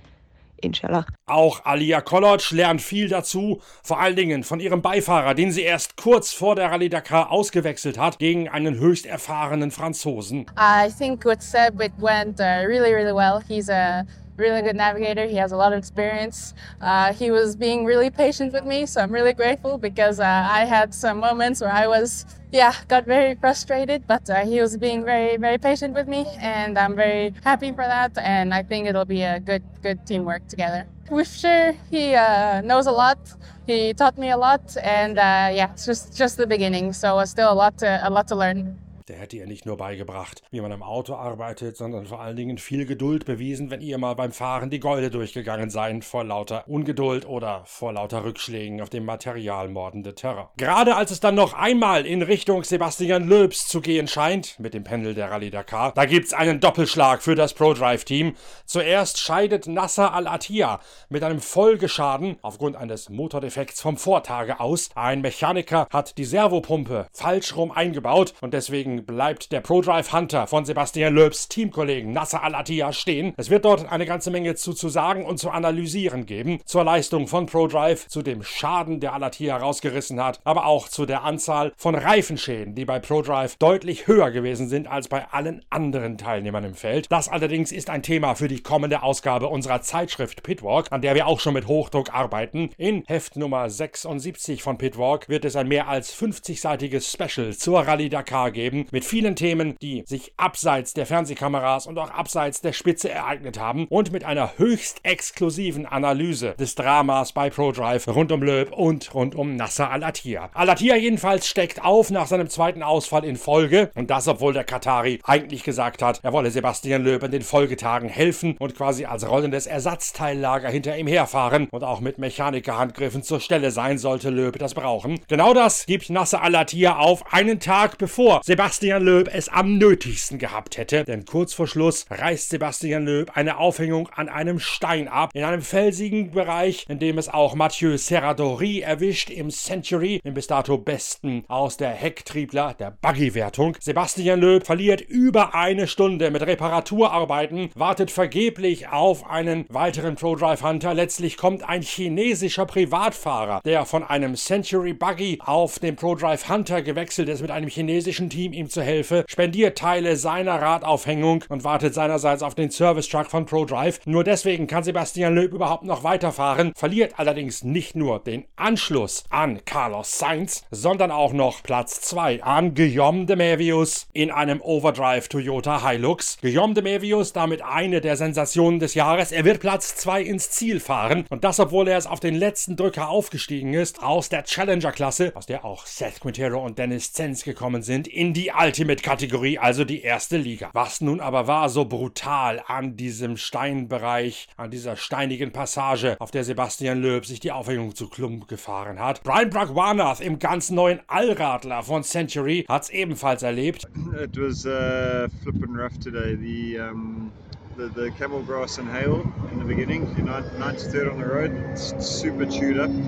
[0.63, 1.07] Inshallah.
[1.27, 5.97] Auch Alia Kolotsch lernt viel dazu, vor allen Dingen von ihrem Beifahrer, den sie erst
[5.97, 10.47] kurz vor der Rallye Dakar ausgewechselt hat, gegen einen höchst erfahrenen Franzosen.
[10.59, 13.41] I think with Seb it went uh, really, really well.
[13.49, 14.05] He's a
[14.37, 15.27] really good navigator.
[15.27, 16.55] He has a lot of experience.
[16.81, 20.65] Uh, he was being really patient with me, so I'm really grateful because uh, I
[20.65, 25.05] had some moments where I was, yeah, got very frustrated, but uh, he was being
[25.05, 28.17] very, very patient with me, and I'm very happy for that.
[28.19, 30.87] And I think it'll be a good, good teamwork together.
[31.11, 33.19] With sure, he uh, knows a lot.
[33.67, 36.93] He taught me a lot, and uh, yeah, it's just just the beginning.
[36.93, 38.79] So still a lot to a lot to learn.
[39.09, 42.59] Der hätte ihr nicht nur beigebracht, wie man am Auto arbeitet, sondern vor allen Dingen
[42.59, 47.27] viel Geduld bewiesen, wenn ihr mal beim Fahren die Gäule durchgegangen seid vor lauter Ungeduld
[47.27, 50.47] oder vor lauter Rückschlägen auf dem materialmordende Terrain.
[50.57, 54.85] Gerade als es dann noch einmal in Richtung Sebastian Löbs zu gehen scheint, mit dem
[54.85, 58.35] Pendel der Rallye Dakar, da gibt's einen Doppelschlag für das ProDrive-Team.
[58.65, 64.91] Zuerst scheidet Nasser Al-Attiyah mit einem Folgeschaden aufgrund eines Motordefekts vom Vortage aus.
[64.95, 70.65] Ein Mechaniker hat die Servopumpe falsch rum eingebaut und deswegen bleibt der ProDrive Hunter von
[70.65, 73.35] Sebastian Löbs Teamkollegen Nasser Al-Attiyah stehen.
[73.37, 77.27] Es wird dort eine ganze Menge zu, zu sagen und zu analysieren geben zur Leistung
[77.27, 81.95] von ProDrive, zu dem Schaden, der Al-Attiyah rausgerissen hat, aber auch zu der Anzahl von
[81.95, 87.07] Reifenschäden, die bei ProDrive deutlich höher gewesen sind als bei allen anderen Teilnehmern im Feld.
[87.11, 91.27] Das allerdings ist ein Thema für die kommende Ausgabe unserer Zeitschrift Pitwalk, an der wir
[91.27, 92.71] auch schon mit Hochdruck arbeiten.
[92.77, 98.09] In Heft Nummer 76 von Pitwalk wird es ein mehr als 50-seitiges Special zur Rallye
[98.09, 103.11] Dakar geben, mit vielen Themen, die sich abseits der Fernsehkameras und auch abseits der Spitze
[103.11, 108.73] ereignet haben und mit einer höchst exklusiven Analyse des Dramas bei ProDrive rund um Löb
[108.73, 110.51] und rund um Nasser Al-Attiyah.
[110.55, 115.21] Al-Attiyah jedenfalls steckt auf nach seinem zweiten Ausfall in Folge und das, obwohl der Katari
[115.25, 119.67] eigentlich gesagt hat, er wolle Sebastian Löb in den Folgetagen helfen und quasi als rollendes
[119.67, 125.21] Ersatzteillager hinter ihm herfahren und auch mit Mechanikerhandgriffen zur Stelle sein sollte Löb das brauchen.
[125.29, 130.77] Genau das gibt Nasser Al-Attiyah auf einen Tag bevor Sebastian Löb es am nötigsten gehabt
[130.77, 135.43] hätte, denn kurz vor Schluss reißt Sebastian Löb eine Aufhängung an einem Stein ab, in
[135.43, 140.79] einem felsigen Bereich, in dem es auch Mathieu Serradori erwischt im Century, im bis dato
[140.79, 143.77] besten aus der Hecktriebler der Buggy-Wertung.
[143.81, 150.95] Sebastian Löb verliert über eine Stunde mit Reparaturarbeiten, wartet vergeblich auf einen weiteren ProDrive Hunter.
[150.95, 157.29] Letztlich kommt ein chinesischer Privatfahrer, der von einem Century Buggy auf den ProDrive Hunter gewechselt
[157.29, 162.43] ist, mit einem chinesischen Team ihm zu helfen, spendiert Teile seiner Radaufhängung und wartet seinerseits
[162.43, 164.01] auf den Service Truck von ProDrive.
[164.05, 169.65] Nur deswegen kann Sebastian Löb überhaupt noch weiterfahren, verliert allerdings nicht nur den Anschluss an
[169.65, 175.89] Carlos Sainz, sondern auch noch Platz 2 an Guillaume de Mevius in einem Overdrive Toyota
[175.89, 176.39] Hilux.
[176.41, 179.33] Guillaume de Mevius damit eine der Sensationen des Jahres.
[179.33, 182.77] Er wird Platz 2 ins Ziel fahren und das, obwohl er es auf den letzten
[182.77, 187.83] Drücker aufgestiegen ist aus der Challenger-Klasse, aus der auch Seth Quintero und Dennis Zenz gekommen
[187.83, 190.71] sind, in die Ultimate-Kategorie, also die erste Liga.
[190.73, 196.45] Was nun aber war so brutal an diesem Steinbereich, an dieser steinigen Passage, auf der
[196.45, 199.23] Sebastian Löb sich die Aufhängung zu Klump gefahren hat.
[199.23, 203.87] Brian Bragwanath im ganz neuen Allradler von Century hat es ebenfalls erlebt.
[204.23, 206.37] It was uh, flipping rough today.
[206.37, 207.33] The um
[207.81, 212.45] the, the camel grass and hail in the beginning, you're 93rd on the road, super
[212.47, 212.91] chewed up.
[212.91, 213.01] Um,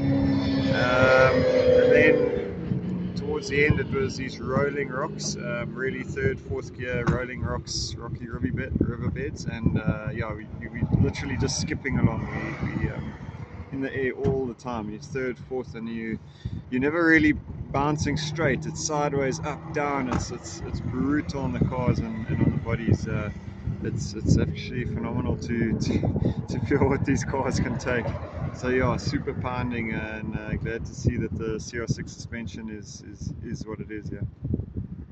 [0.72, 2.42] and then
[3.22, 7.94] towards the end, it was these rolling rocks, um, really third, fourth gear rolling rocks,
[7.96, 9.10] rocky river, bed, river
[9.50, 12.26] and uh, yeah, we, we literally just skipping along.
[12.28, 13.14] We, we um,
[13.72, 14.90] in the air all the time.
[14.90, 16.18] You're third, fourth, and you
[16.70, 18.66] you're never really bouncing straight.
[18.66, 20.08] It's sideways, up, down.
[20.08, 23.06] It's it's it's brutal on the cars and, and on the bodies.
[23.06, 23.30] Uh,
[23.84, 26.00] it's it's actually phenomenal to, to
[26.48, 28.06] to feel what these cars can take.
[28.54, 33.32] So yeah, super pounding and uh, glad to see that the CR6 suspension is is
[33.44, 34.10] is what it is.
[34.10, 34.20] Yeah.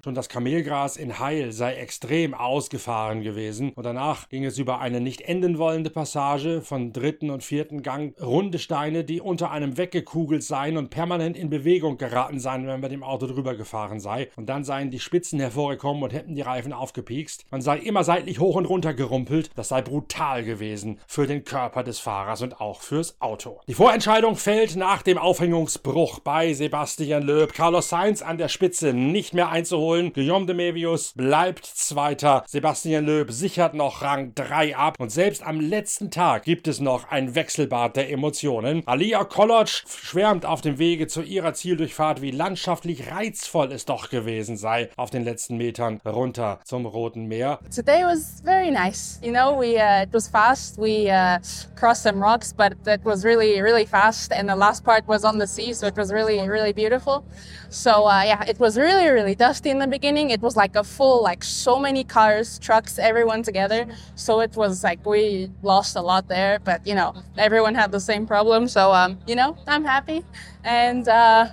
[0.03, 4.99] Schon das Kamelgras in Heil sei extrem ausgefahren gewesen und danach ging es über eine
[4.99, 10.43] nicht enden wollende Passage von dritten und vierten Gang, runde Steine, die unter einem weggekugelt
[10.43, 14.31] seien und permanent in Bewegung geraten seien, wenn man dem Auto drüber gefahren sei.
[14.37, 17.45] Und dann seien die Spitzen hervorgekommen und hätten die Reifen aufgepiekst.
[17.51, 19.51] Man sei immer seitlich hoch und runter gerumpelt.
[19.55, 23.61] Das sei brutal gewesen für den Körper des Fahrers und auch fürs Auto.
[23.67, 27.53] Die Vorentscheidung fällt nach dem Aufhängungsbruch bei Sebastian Loeb.
[27.53, 30.12] Carlos Sainz an der Spitze nicht mehr einzuholen holen.
[30.12, 32.44] Guillaume de Mevius bleibt Zweiter.
[32.46, 34.94] Sebastian Loeb sichert noch Rang 3 ab.
[35.00, 38.87] Und selbst am letzten Tag gibt es noch ein Wechselbad der Emotionen.
[38.87, 44.57] Alia Kolotsch schwärmt auf dem Wege zu ihrer Zieldurchfahrt, wie landschaftlich reizvoll es doch gewesen
[44.57, 47.59] sei auf den letzten Metern runter zum Roten Meer.
[47.74, 49.18] Today was very nice.
[49.22, 50.79] You know, we uh, it was fast.
[50.79, 51.40] We uh,
[51.74, 54.33] crossed some rocks, but it was really, really fast.
[54.33, 57.24] And the last part was on the sea, so it was really, really beautiful.
[57.70, 60.31] So uh, yeah, it was really, really dusty the beginning.
[60.31, 63.87] It was like a full, like so many cars, trucks, everyone together.
[64.14, 68.01] So it was like we lost a lot there, but you know, everyone had the
[68.01, 68.69] same problem.
[68.69, 70.25] So um, you know, I'm happy,
[70.64, 71.49] and uh,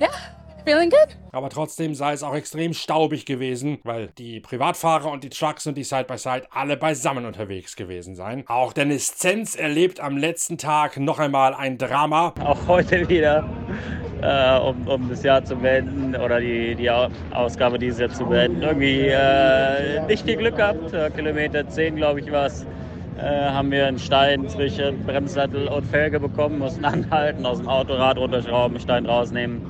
[0.00, 0.16] yeah,
[0.64, 1.16] feeling good.
[1.32, 5.76] Aber trotzdem sei es auch extrem staubig gewesen, weil die Privatfahrer und die Trucks und
[5.76, 8.44] die Side-by-Side -Side alle beisammen unterwegs gewesen seien.
[8.48, 12.34] Auch Dennis Zenz erlebt am letzten Tag noch einmal ein Drama.
[12.44, 13.48] Auch heute wieder
[14.22, 18.62] äh, um, um das Jahr zu beenden oder die, die Ausgabe dieses Jahr zu beenden.
[18.62, 20.92] Irgendwie äh, nicht viel Glück gehabt.
[20.92, 22.66] Äh, Kilometer 10, glaube ich, war es.
[23.18, 28.16] Äh, haben wir einen Stein zwischen Bremssattel und Felge bekommen, mussten anhalten, aus dem Autorad
[28.16, 29.60] runterschrauben, Stein rausnehmen.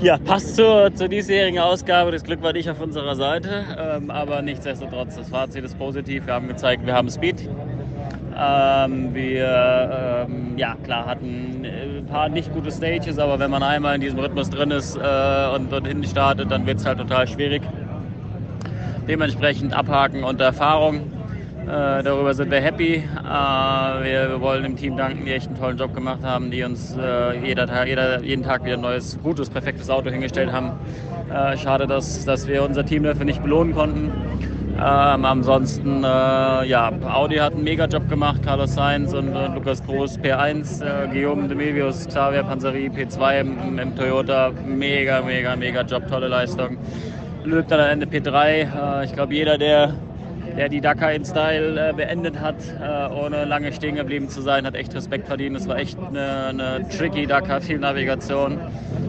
[0.00, 2.12] Ja, passt zur, zur diesjährigen Ausgabe.
[2.12, 6.26] Das Glück war nicht auf unserer Seite, ähm, aber nichtsdestotrotz, das Fazit ist positiv.
[6.26, 7.48] Wir haben gezeigt, wir haben Speed.
[8.40, 13.96] Ähm, wir, ähm, ja klar, hatten ein paar nicht gute Stages, aber wenn man einmal
[13.96, 17.26] in diesem Rhythmus drin ist äh, und, und hinten startet, dann wird es halt total
[17.26, 17.62] schwierig.
[19.08, 21.10] Dementsprechend abhaken und Erfahrung.
[21.68, 22.94] Äh, darüber sind wir happy.
[22.94, 26.62] Äh, wir, wir, wollen dem Team danken, die echt einen tollen Job gemacht haben, die
[26.62, 30.72] uns äh, jeder jeder, jeden Tag wieder ein neues, gutes, perfektes Auto hingestellt haben.
[31.28, 34.12] Äh, schade, dass, dass wir unser Team dafür nicht belohnen konnten.
[34.80, 40.20] Ähm, ansonsten, äh, ja, Audi hat einen Mega-Job gemacht, Carlos Sainz und, und Lukas Groß
[40.20, 46.06] P1, äh, Guillaume de Mevius, Xavier Panzeri P2 im, im, Toyota, mega, mega, mega Job,
[46.08, 46.78] tolle Leistung.
[47.44, 49.94] Löb dann am Ende P3, äh, ich glaube jeder, der,
[50.56, 54.64] der die Dakar in Style äh, beendet hat, äh, ohne lange stehen geblieben zu sein,
[54.64, 55.56] hat echt Respekt verdient.
[55.56, 58.60] Es war echt eine, eine tricky Dakar, viel Navigation,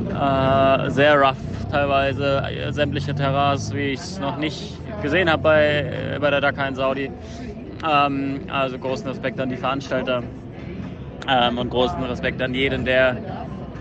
[0.10, 1.38] äh, sehr rough
[1.72, 6.76] teilweise, sämtliche Terrains, wie ich es noch nicht gesehen habe bei, bei der Dakar in
[6.76, 7.12] Saudi.
[7.88, 10.24] Ähm, also großen Respekt an die Veranstalter
[11.28, 13.39] ähm, und großen Respekt an jeden, der,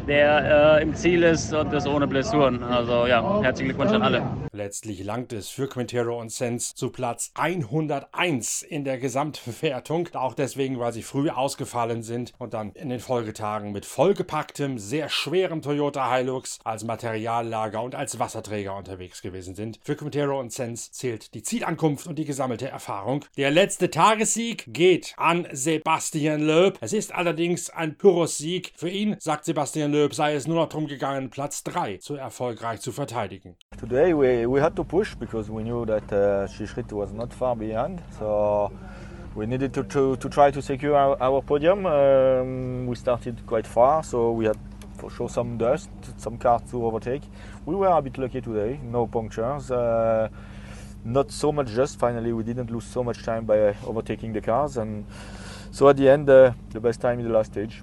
[0.08, 2.62] der äh, im Ziel ist und das ohne Blessuren.
[2.62, 4.22] Also ja, herzlichen Glückwunsch an alle.
[4.52, 10.08] Letztlich langt es für Quintero und Sens zu Platz 101 in der Gesamtbewertung.
[10.14, 15.10] Auch deswegen, weil sie früh ausgefallen sind und dann in den Folgetagen mit vollgepacktem, sehr
[15.10, 19.78] schwerem Toyota Hilux als Materiallager und als Wasserträger unterwegs gewesen sind.
[19.82, 23.26] Für Quintero und Sens zählt die Zielankunft und die gesammelte Erfahrung.
[23.36, 26.78] Der letzte Tagessieg geht an Sebastian Loeb.
[26.80, 28.72] Es ist allerdings ein Pyrrhus-Sieg.
[28.74, 32.80] Für ihn, sagt Sebastian Loeb, sei es nur noch darum gegangen, Platz 3 zu erfolgreich
[32.80, 33.56] zu verteidigen.
[33.78, 37.56] Today we we had to push because we knew that uh, Shishrit was not far
[37.56, 38.00] behind.
[38.18, 38.70] So
[39.34, 41.86] we needed to, to, to try to secure our, our podium.
[41.86, 44.58] Um, we started quite far, so we had
[44.96, 47.22] for sure some dust, some cars to overtake.
[47.64, 49.70] We were a bit lucky today, no punctures.
[49.70, 50.28] Uh,
[51.04, 51.98] not so much dust.
[51.98, 55.06] Finally, we didn't lose so much time by overtaking the cars, and
[55.70, 57.82] so at the end, uh, the best time in the last stage.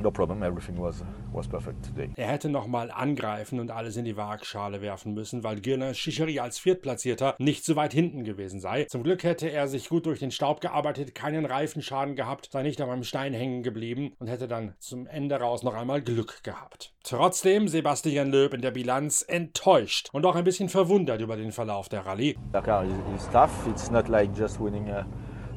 [0.00, 0.42] No problem.
[0.42, 2.10] Everything was was perfect today.
[2.16, 6.58] Er hätte nochmal angreifen und alles in die Waagschale werfen müssen, weil Gilles Chichery als
[6.58, 8.84] Viertplatzierter nicht so weit hinten gewesen sei.
[8.84, 12.80] Zum Glück hätte er sich gut durch den Staub gearbeitet, keinen Reifenschaden gehabt, sei nicht
[12.80, 16.94] an einem Stein hängen geblieben und hätte dann zum Ende raus noch einmal Glück gehabt.
[17.04, 21.88] Trotzdem Sebastian Loeb in der Bilanz enttäuscht und auch ein bisschen verwundert über den Verlauf
[21.88, 22.36] der Rallye.
[22.52, 23.50] Dakar is, is tough.
[23.68, 25.06] It's not like just winning a,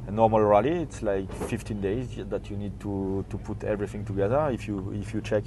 [0.10, 0.72] a normal rally.
[0.72, 4.50] It's like 15 days that you need to, to put everything together.
[4.52, 5.44] If you if you check,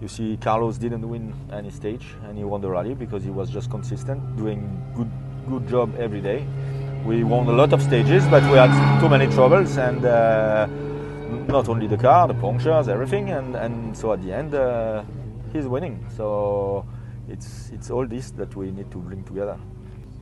[0.00, 3.50] you see Carlos didn't win any stage and he won the rally because he was
[3.50, 4.60] just consistent, doing
[4.96, 5.10] good
[5.48, 6.46] good job every day.
[7.04, 10.04] We won a lot of stages, but we had too many troubles and.
[10.04, 10.66] Uh,
[11.48, 15.02] not only the car, the punctures, everything, and, and so at the end, uh,
[15.52, 16.06] he's winning.
[16.16, 16.86] So
[17.28, 19.58] it's it's all this that we need to bring together.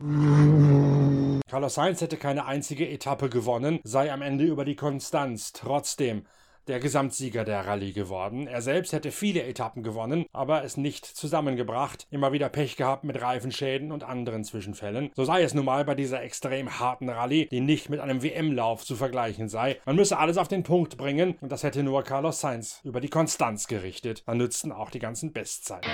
[0.01, 6.25] Carlos Sainz hätte keine einzige Etappe gewonnen, sei am Ende über die Konstanz trotzdem
[6.69, 8.47] der Gesamtsieger der Rallye geworden.
[8.47, 13.21] Er selbst hätte viele Etappen gewonnen, aber es nicht zusammengebracht, immer wieder Pech gehabt mit
[13.21, 15.11] Reifenschäden und anderen Zwischenfällen.
[15.17, 18.85] So sei es nun mal bei dieser extrem harten Rallye, die nicht mit einem WM-Lauf
[18.85, 19.81] zu vergleichen sei.
[19.85, 23.11] Man müsse alles auf den Punkt bringen und das hätte nur Carlos Sainz über die
[23.11, 24.23] Konstanz gerichtet.
[24.27, 25.91] Dann nützten auch die ganzen Bestzeiten.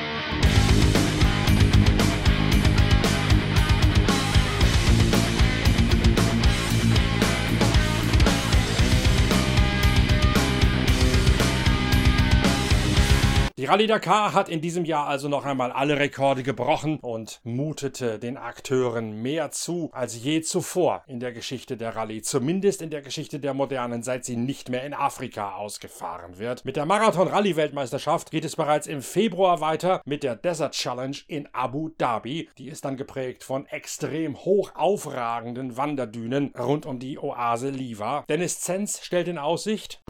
[13.69, 18.37] Rallye Dakar hat in diesem Jahr also noch einmal alle Rekorde gebrochen und mutete den
[18.37, 23.41] Akteuren mehr zu als je zuvor in der Geschichte der Rallye, zumindest in der Geschichte
[23.41, 26.65] der modernen, seit sie nicht mehr in Afrika ausgefahren wird.
[26.65, 31.89] Mit der Marathon-Rallye-Weltmeisterschaft geht es bereits im Februar weiter mit der Desert Challenge in Abu
[31.99, 32.49] Dhabi.
[32.59, 38.25] Die ist dann geprägt von extrem hoch aufragenden Wanderdünen rund um die Oase Liva.
[38.29, 40.03] Dennis Zenz stellt in Aussicht.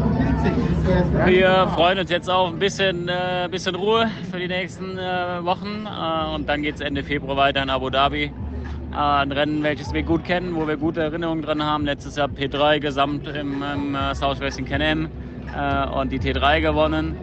[1.26, 5.86] Wir freuen uns jetzt auf ein bisschen, äh, bisschen Ruhe für die nächsten äh, Wochen
[5.86, 8.24] äh, und dann geht es Ende Februar weiter in Abu Dhabi.
[8.24, 11.84] Äh, ein Rennen, welches wir gut kennen, wo wir gute Erinnerungen dran haben.
[11.84, 15.08] Letztes Jahr P3 gesamt im, im äh, Southwestern Can-Am
[15.56, 17.16] äh, und die T3 gewonnen.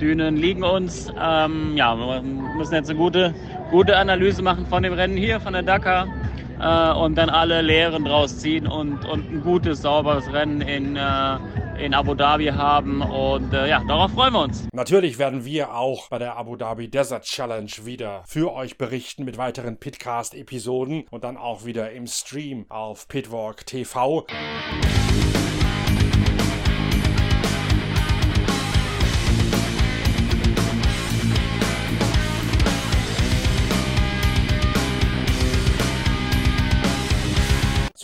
[0.00, 1.12] Dünen liegen uns.
[1.20, 3.34] Ähm, ja, wir müssen jetzt eine gute,
[3.72, 6.06] gute Analyse machen von dem Rennen hier, von der Dakar
[6.96, 10.96] und dann alle Lehren draus ziehen und, und ein gutes, sauberes Rennen in,
[11.78, 13.02] in Abu Dhabi haben.
[13.02, 14.68] Und äh, ja, darauf freuen wir uns.
[14.72, 19.38] Natürlich werden wir auch bei der Abu Dhabi Desert Challenge wieder für euch berichten mit
[19.38, 24.26] weiteren Pitcast-Episoden und dann auch wieder im Stream auf Pitwalk TV.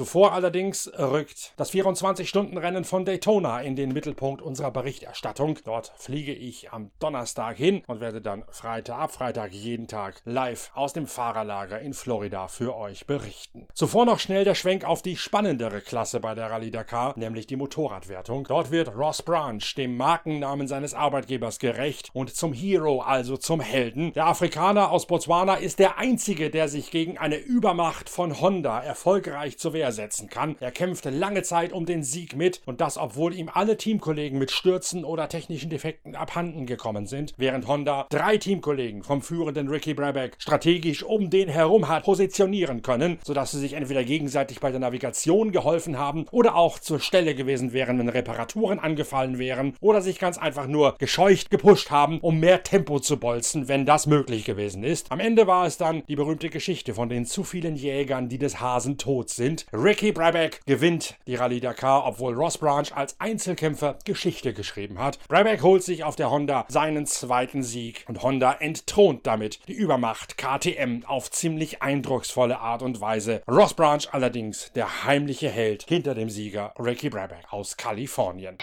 [0.05, 5.59] Zuvor allerdings rückt das 24-Stunden-Rennen von Daytona in den Mittelpunkt unserer Berichterstattung.
[5.65, 10.71] Dort fliege ich am Donnerstag hin und werde dann Freitag ab Freitag jeden Tag live
[10.75, 13.67] aus dem Fahrerlager in Florida für euch berichten.
[13.73, 17.57] Zuvor noch schnell der Schwenk auf die spannendere Klasse bei der Rallye Dakar, nämlich die
[17.57, 18.45] Motorradwertung.
[18.45, 24.13] Dort wird Ross Branch dem Markennamen seines Arbeitgebers gerecht und zum Hero, also zum Helden.
[24.13, 29.57] Der Afrikaner aus Botswana ist der einzige, der sich gegen eine Übermacht von Honda erfolgreich
[29.57, 30.57] zu wehren setzen kann.
[30.61, 34.51] Er kämpfte lange Zeit um den Sieg mit und das, obwohl ihm alle Teamkollegen mit
[34.51, 40.37] Stürzen oder technischen Defekten abhanden gekommen sind, während Honda drei Teamkollegen vom führenden Ricky Brabeck
[40.39, 45.53] strategisch um den herum hat positionieren können, sodass sie sich entweder gegenseitig bei der Navigation
[45.53, 50.39] geholfen haben oder auch zur Stelle gewesen wären, wenn Reparaturen angefallen wären oder sich ganz
[50.39, 55.11] einfach nur gescheucht gepusht haben, um mehr Tempo zu bolzen, wenn das möglich gewesen ist.
[55.13, 58.61] Am Ende war es dann die berühmte Geschichte von den zu vielen Jägern, die des
[58.61, 59.67] Hasen tot sind.
[59.85, 65.19] Ricky Brabeck gewinnt die Rallye Dakar, obwohl Ross Branch als Einzelkämpfer Geschichte geschrieben hat.
[65.29, 70.39] Brabeck holt sich auf der Honda seinen zweiten Sieg und Honda entthront damit die Übermacht
[70.39, 73.43] KTM auf ziemlich eindrucksvolle Art und Weise.
[73.47, 78.57] Ross Branch allerdings der heimliche Held hinter dem Sieger Ricky Brabeck aus Kalifornien.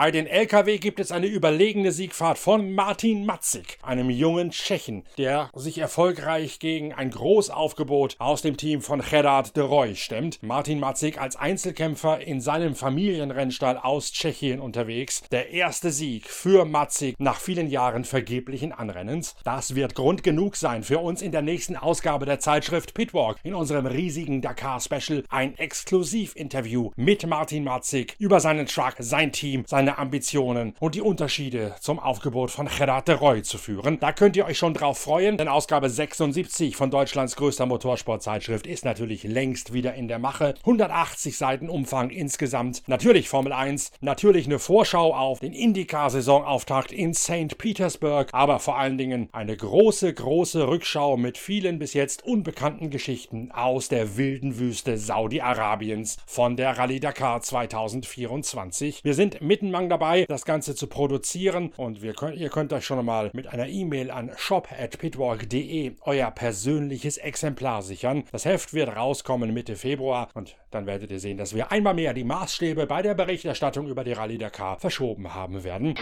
[0.00, 5.50] Bei den LKW gibt es eine überlegene Siegfahrt von Martin Matzig, einem jungen Tschechen, der
[5.56, 10.40] sich erfolgreich gegen ein Großaufgebot aus dem Team von Gerard de Roy stemmt.
[10.40, 15.22] Martin Matzig als Einzelkämpfer in seinem Familienrennstall aus Tschechien unterwegs.
[15.32, 19.34] Der erste Sieg für Matzig nach vielen Jahren vergeblichen Anrennens.
[19.42, 23.56] Das wird Grund genug sein für uns in der nächsten Ausgabe der Zeitschrift Pitwalk in
[23.56, 29.87] unserem riesigen Dakar Special ein Exklusivinterview mit Martin Matzig über seinen Truck, sein Team, seine
[29.88, 33.98] seine Ambitionen und die Unterschiede zum Aufgebot von Gerard de Roy zu führen.
[34.00, 38.84] Da könnt ihr euch schon drauf freuen, denn Ausgabe 76 von Deutschlands größter Motorsportzeitschrift ist
[38.84, 40.54] natürlich längst wieder in der Mache.
[40.60, 42.82] 180 Seiten Umfang insgesamt.
[42.86, 47.56] Natürlich Formel 1, natürlich eine Vorschau auf den IndyCar-Saisonauftakt in St.
[47.56, 53.52] Petersburg, aber vor allen Dingen eine große, große Rückschau mit vielen bis jetzt unbekannten Geschichten
[53.52, 59.02] aus der wilden Wüste Saudi-Arabiens von der Rallye Dakar 2024.
[59.02, 59.40] Wir sind
[59.78, 63.46] mittenmang dabei, das Ganze zu produzieren und wir könnt, ihr könnt euch schon mal mit
[63.48, 68.24] einer E-Mail an shop.pitwalk.de euer persönliches Exemplar sichern.
[68.32, 72.14] Das Heft wird rauskommen Mitte Februar und dann werdet ihr sehen, dass wir einmal mehr
[72.14, 75.94] die Maßstäbe bei der Berichterstattung über die Rallye Dakar verschoben haben werden.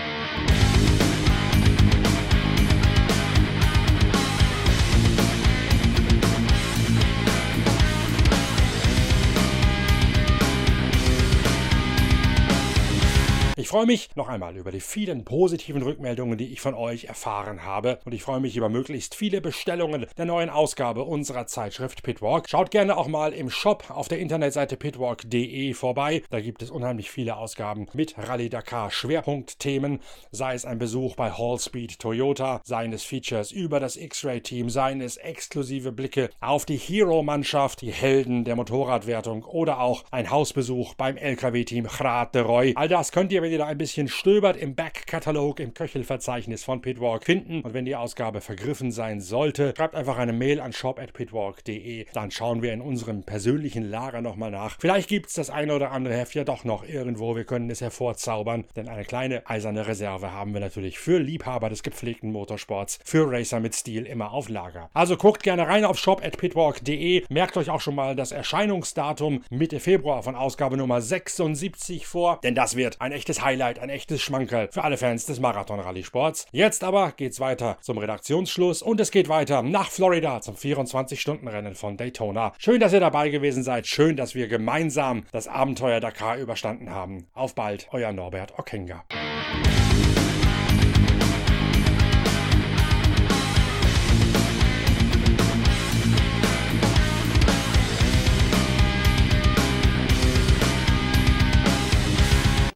[13.66, 17.64] Ich freue mich noch einmal über die vielen positiven Rückmeldungen, die ich von euch erfahren
[17.64, 17.98] habe.
[18.04, 22.48] Und ich freue mich über möglichst viele Bestellungen der neuen Ausgabe unserer Zeitschrift Pitwalk.
[22.48, 26.22] Schaut gerne auch mal im Shop auf der Internetseite pitwalk.de vorbei.
[26.30, 29.98] Da gibt es unheimlich viele Ausgaben mit Rallye Dakar Schwerpunktthemen,
[30.30, 35.16] sei es ein Besuch bei Hallspeed Toyota, seien es Features über das X-Ray-Team, seien es
[35.16, 41.88] exklusive Blicke auf die Hero-Mannschaft, die Helden der Motorradwertung oder auch ein Hausbesuch beim LKW-Team
[41.88, 42.72] Grat de Roy.
[42.76, 46.80] All das könnt ihr wenn ihr da ein bisschen stöbert, im Backkatalog, im Köchelverzeichnis von
[46.80, 47.60] Pitwalk finden.
[47.62, 52.06] Und wenn die Ausgabe vergriffen sein sollte, schreibt einfach eine Mail an shop.pitwalk.de.
[52.12, 54.76] Dann schauen wir in unserem persönlichen Lager nochmal nach.
[54.80, 57.36] Vielleicht gibt es das eine oder andere Heft ja doch noch irgendwo.
[57.36, 61.82] Wir können es hervorzaubern, denn eine kleine eiserne Reserve haben wir natürlich für Liebhaber des
[61.82, 64.90] gepflegten Motorsports, für Racer mit Stil immer auf Lager.
[64.94, 67.24] Also guckt gerne rein auf shop.pitwalk.de.
[67.28, 72.54] Merkt euch auch schon mal das Erscheinungsdatum Mitte Februar von Ausgabe Nummer 76 vor, denn
[72.54, 76.46] das wird ein echtes Highlight, ein echtes Schmankerl für alle Fans des Marathon-Rallye-Sports.
[76.50, 81.96] Jetzt aber geht's weiter zum Redaktionsschluss und es geht weiter nach Florida zum 24-Stunden-Rennen von
[81.96, 82.54] Daytona.
[82.58, 83.86] Schön, dass ihr dabei gewesen seid.
[83.86, 87.28] Schön, dass wir gemeinsam das Abenteuer Dakar überstanden haben.
[87.34, 89.04] Auf bald, euer Norbert Okenga.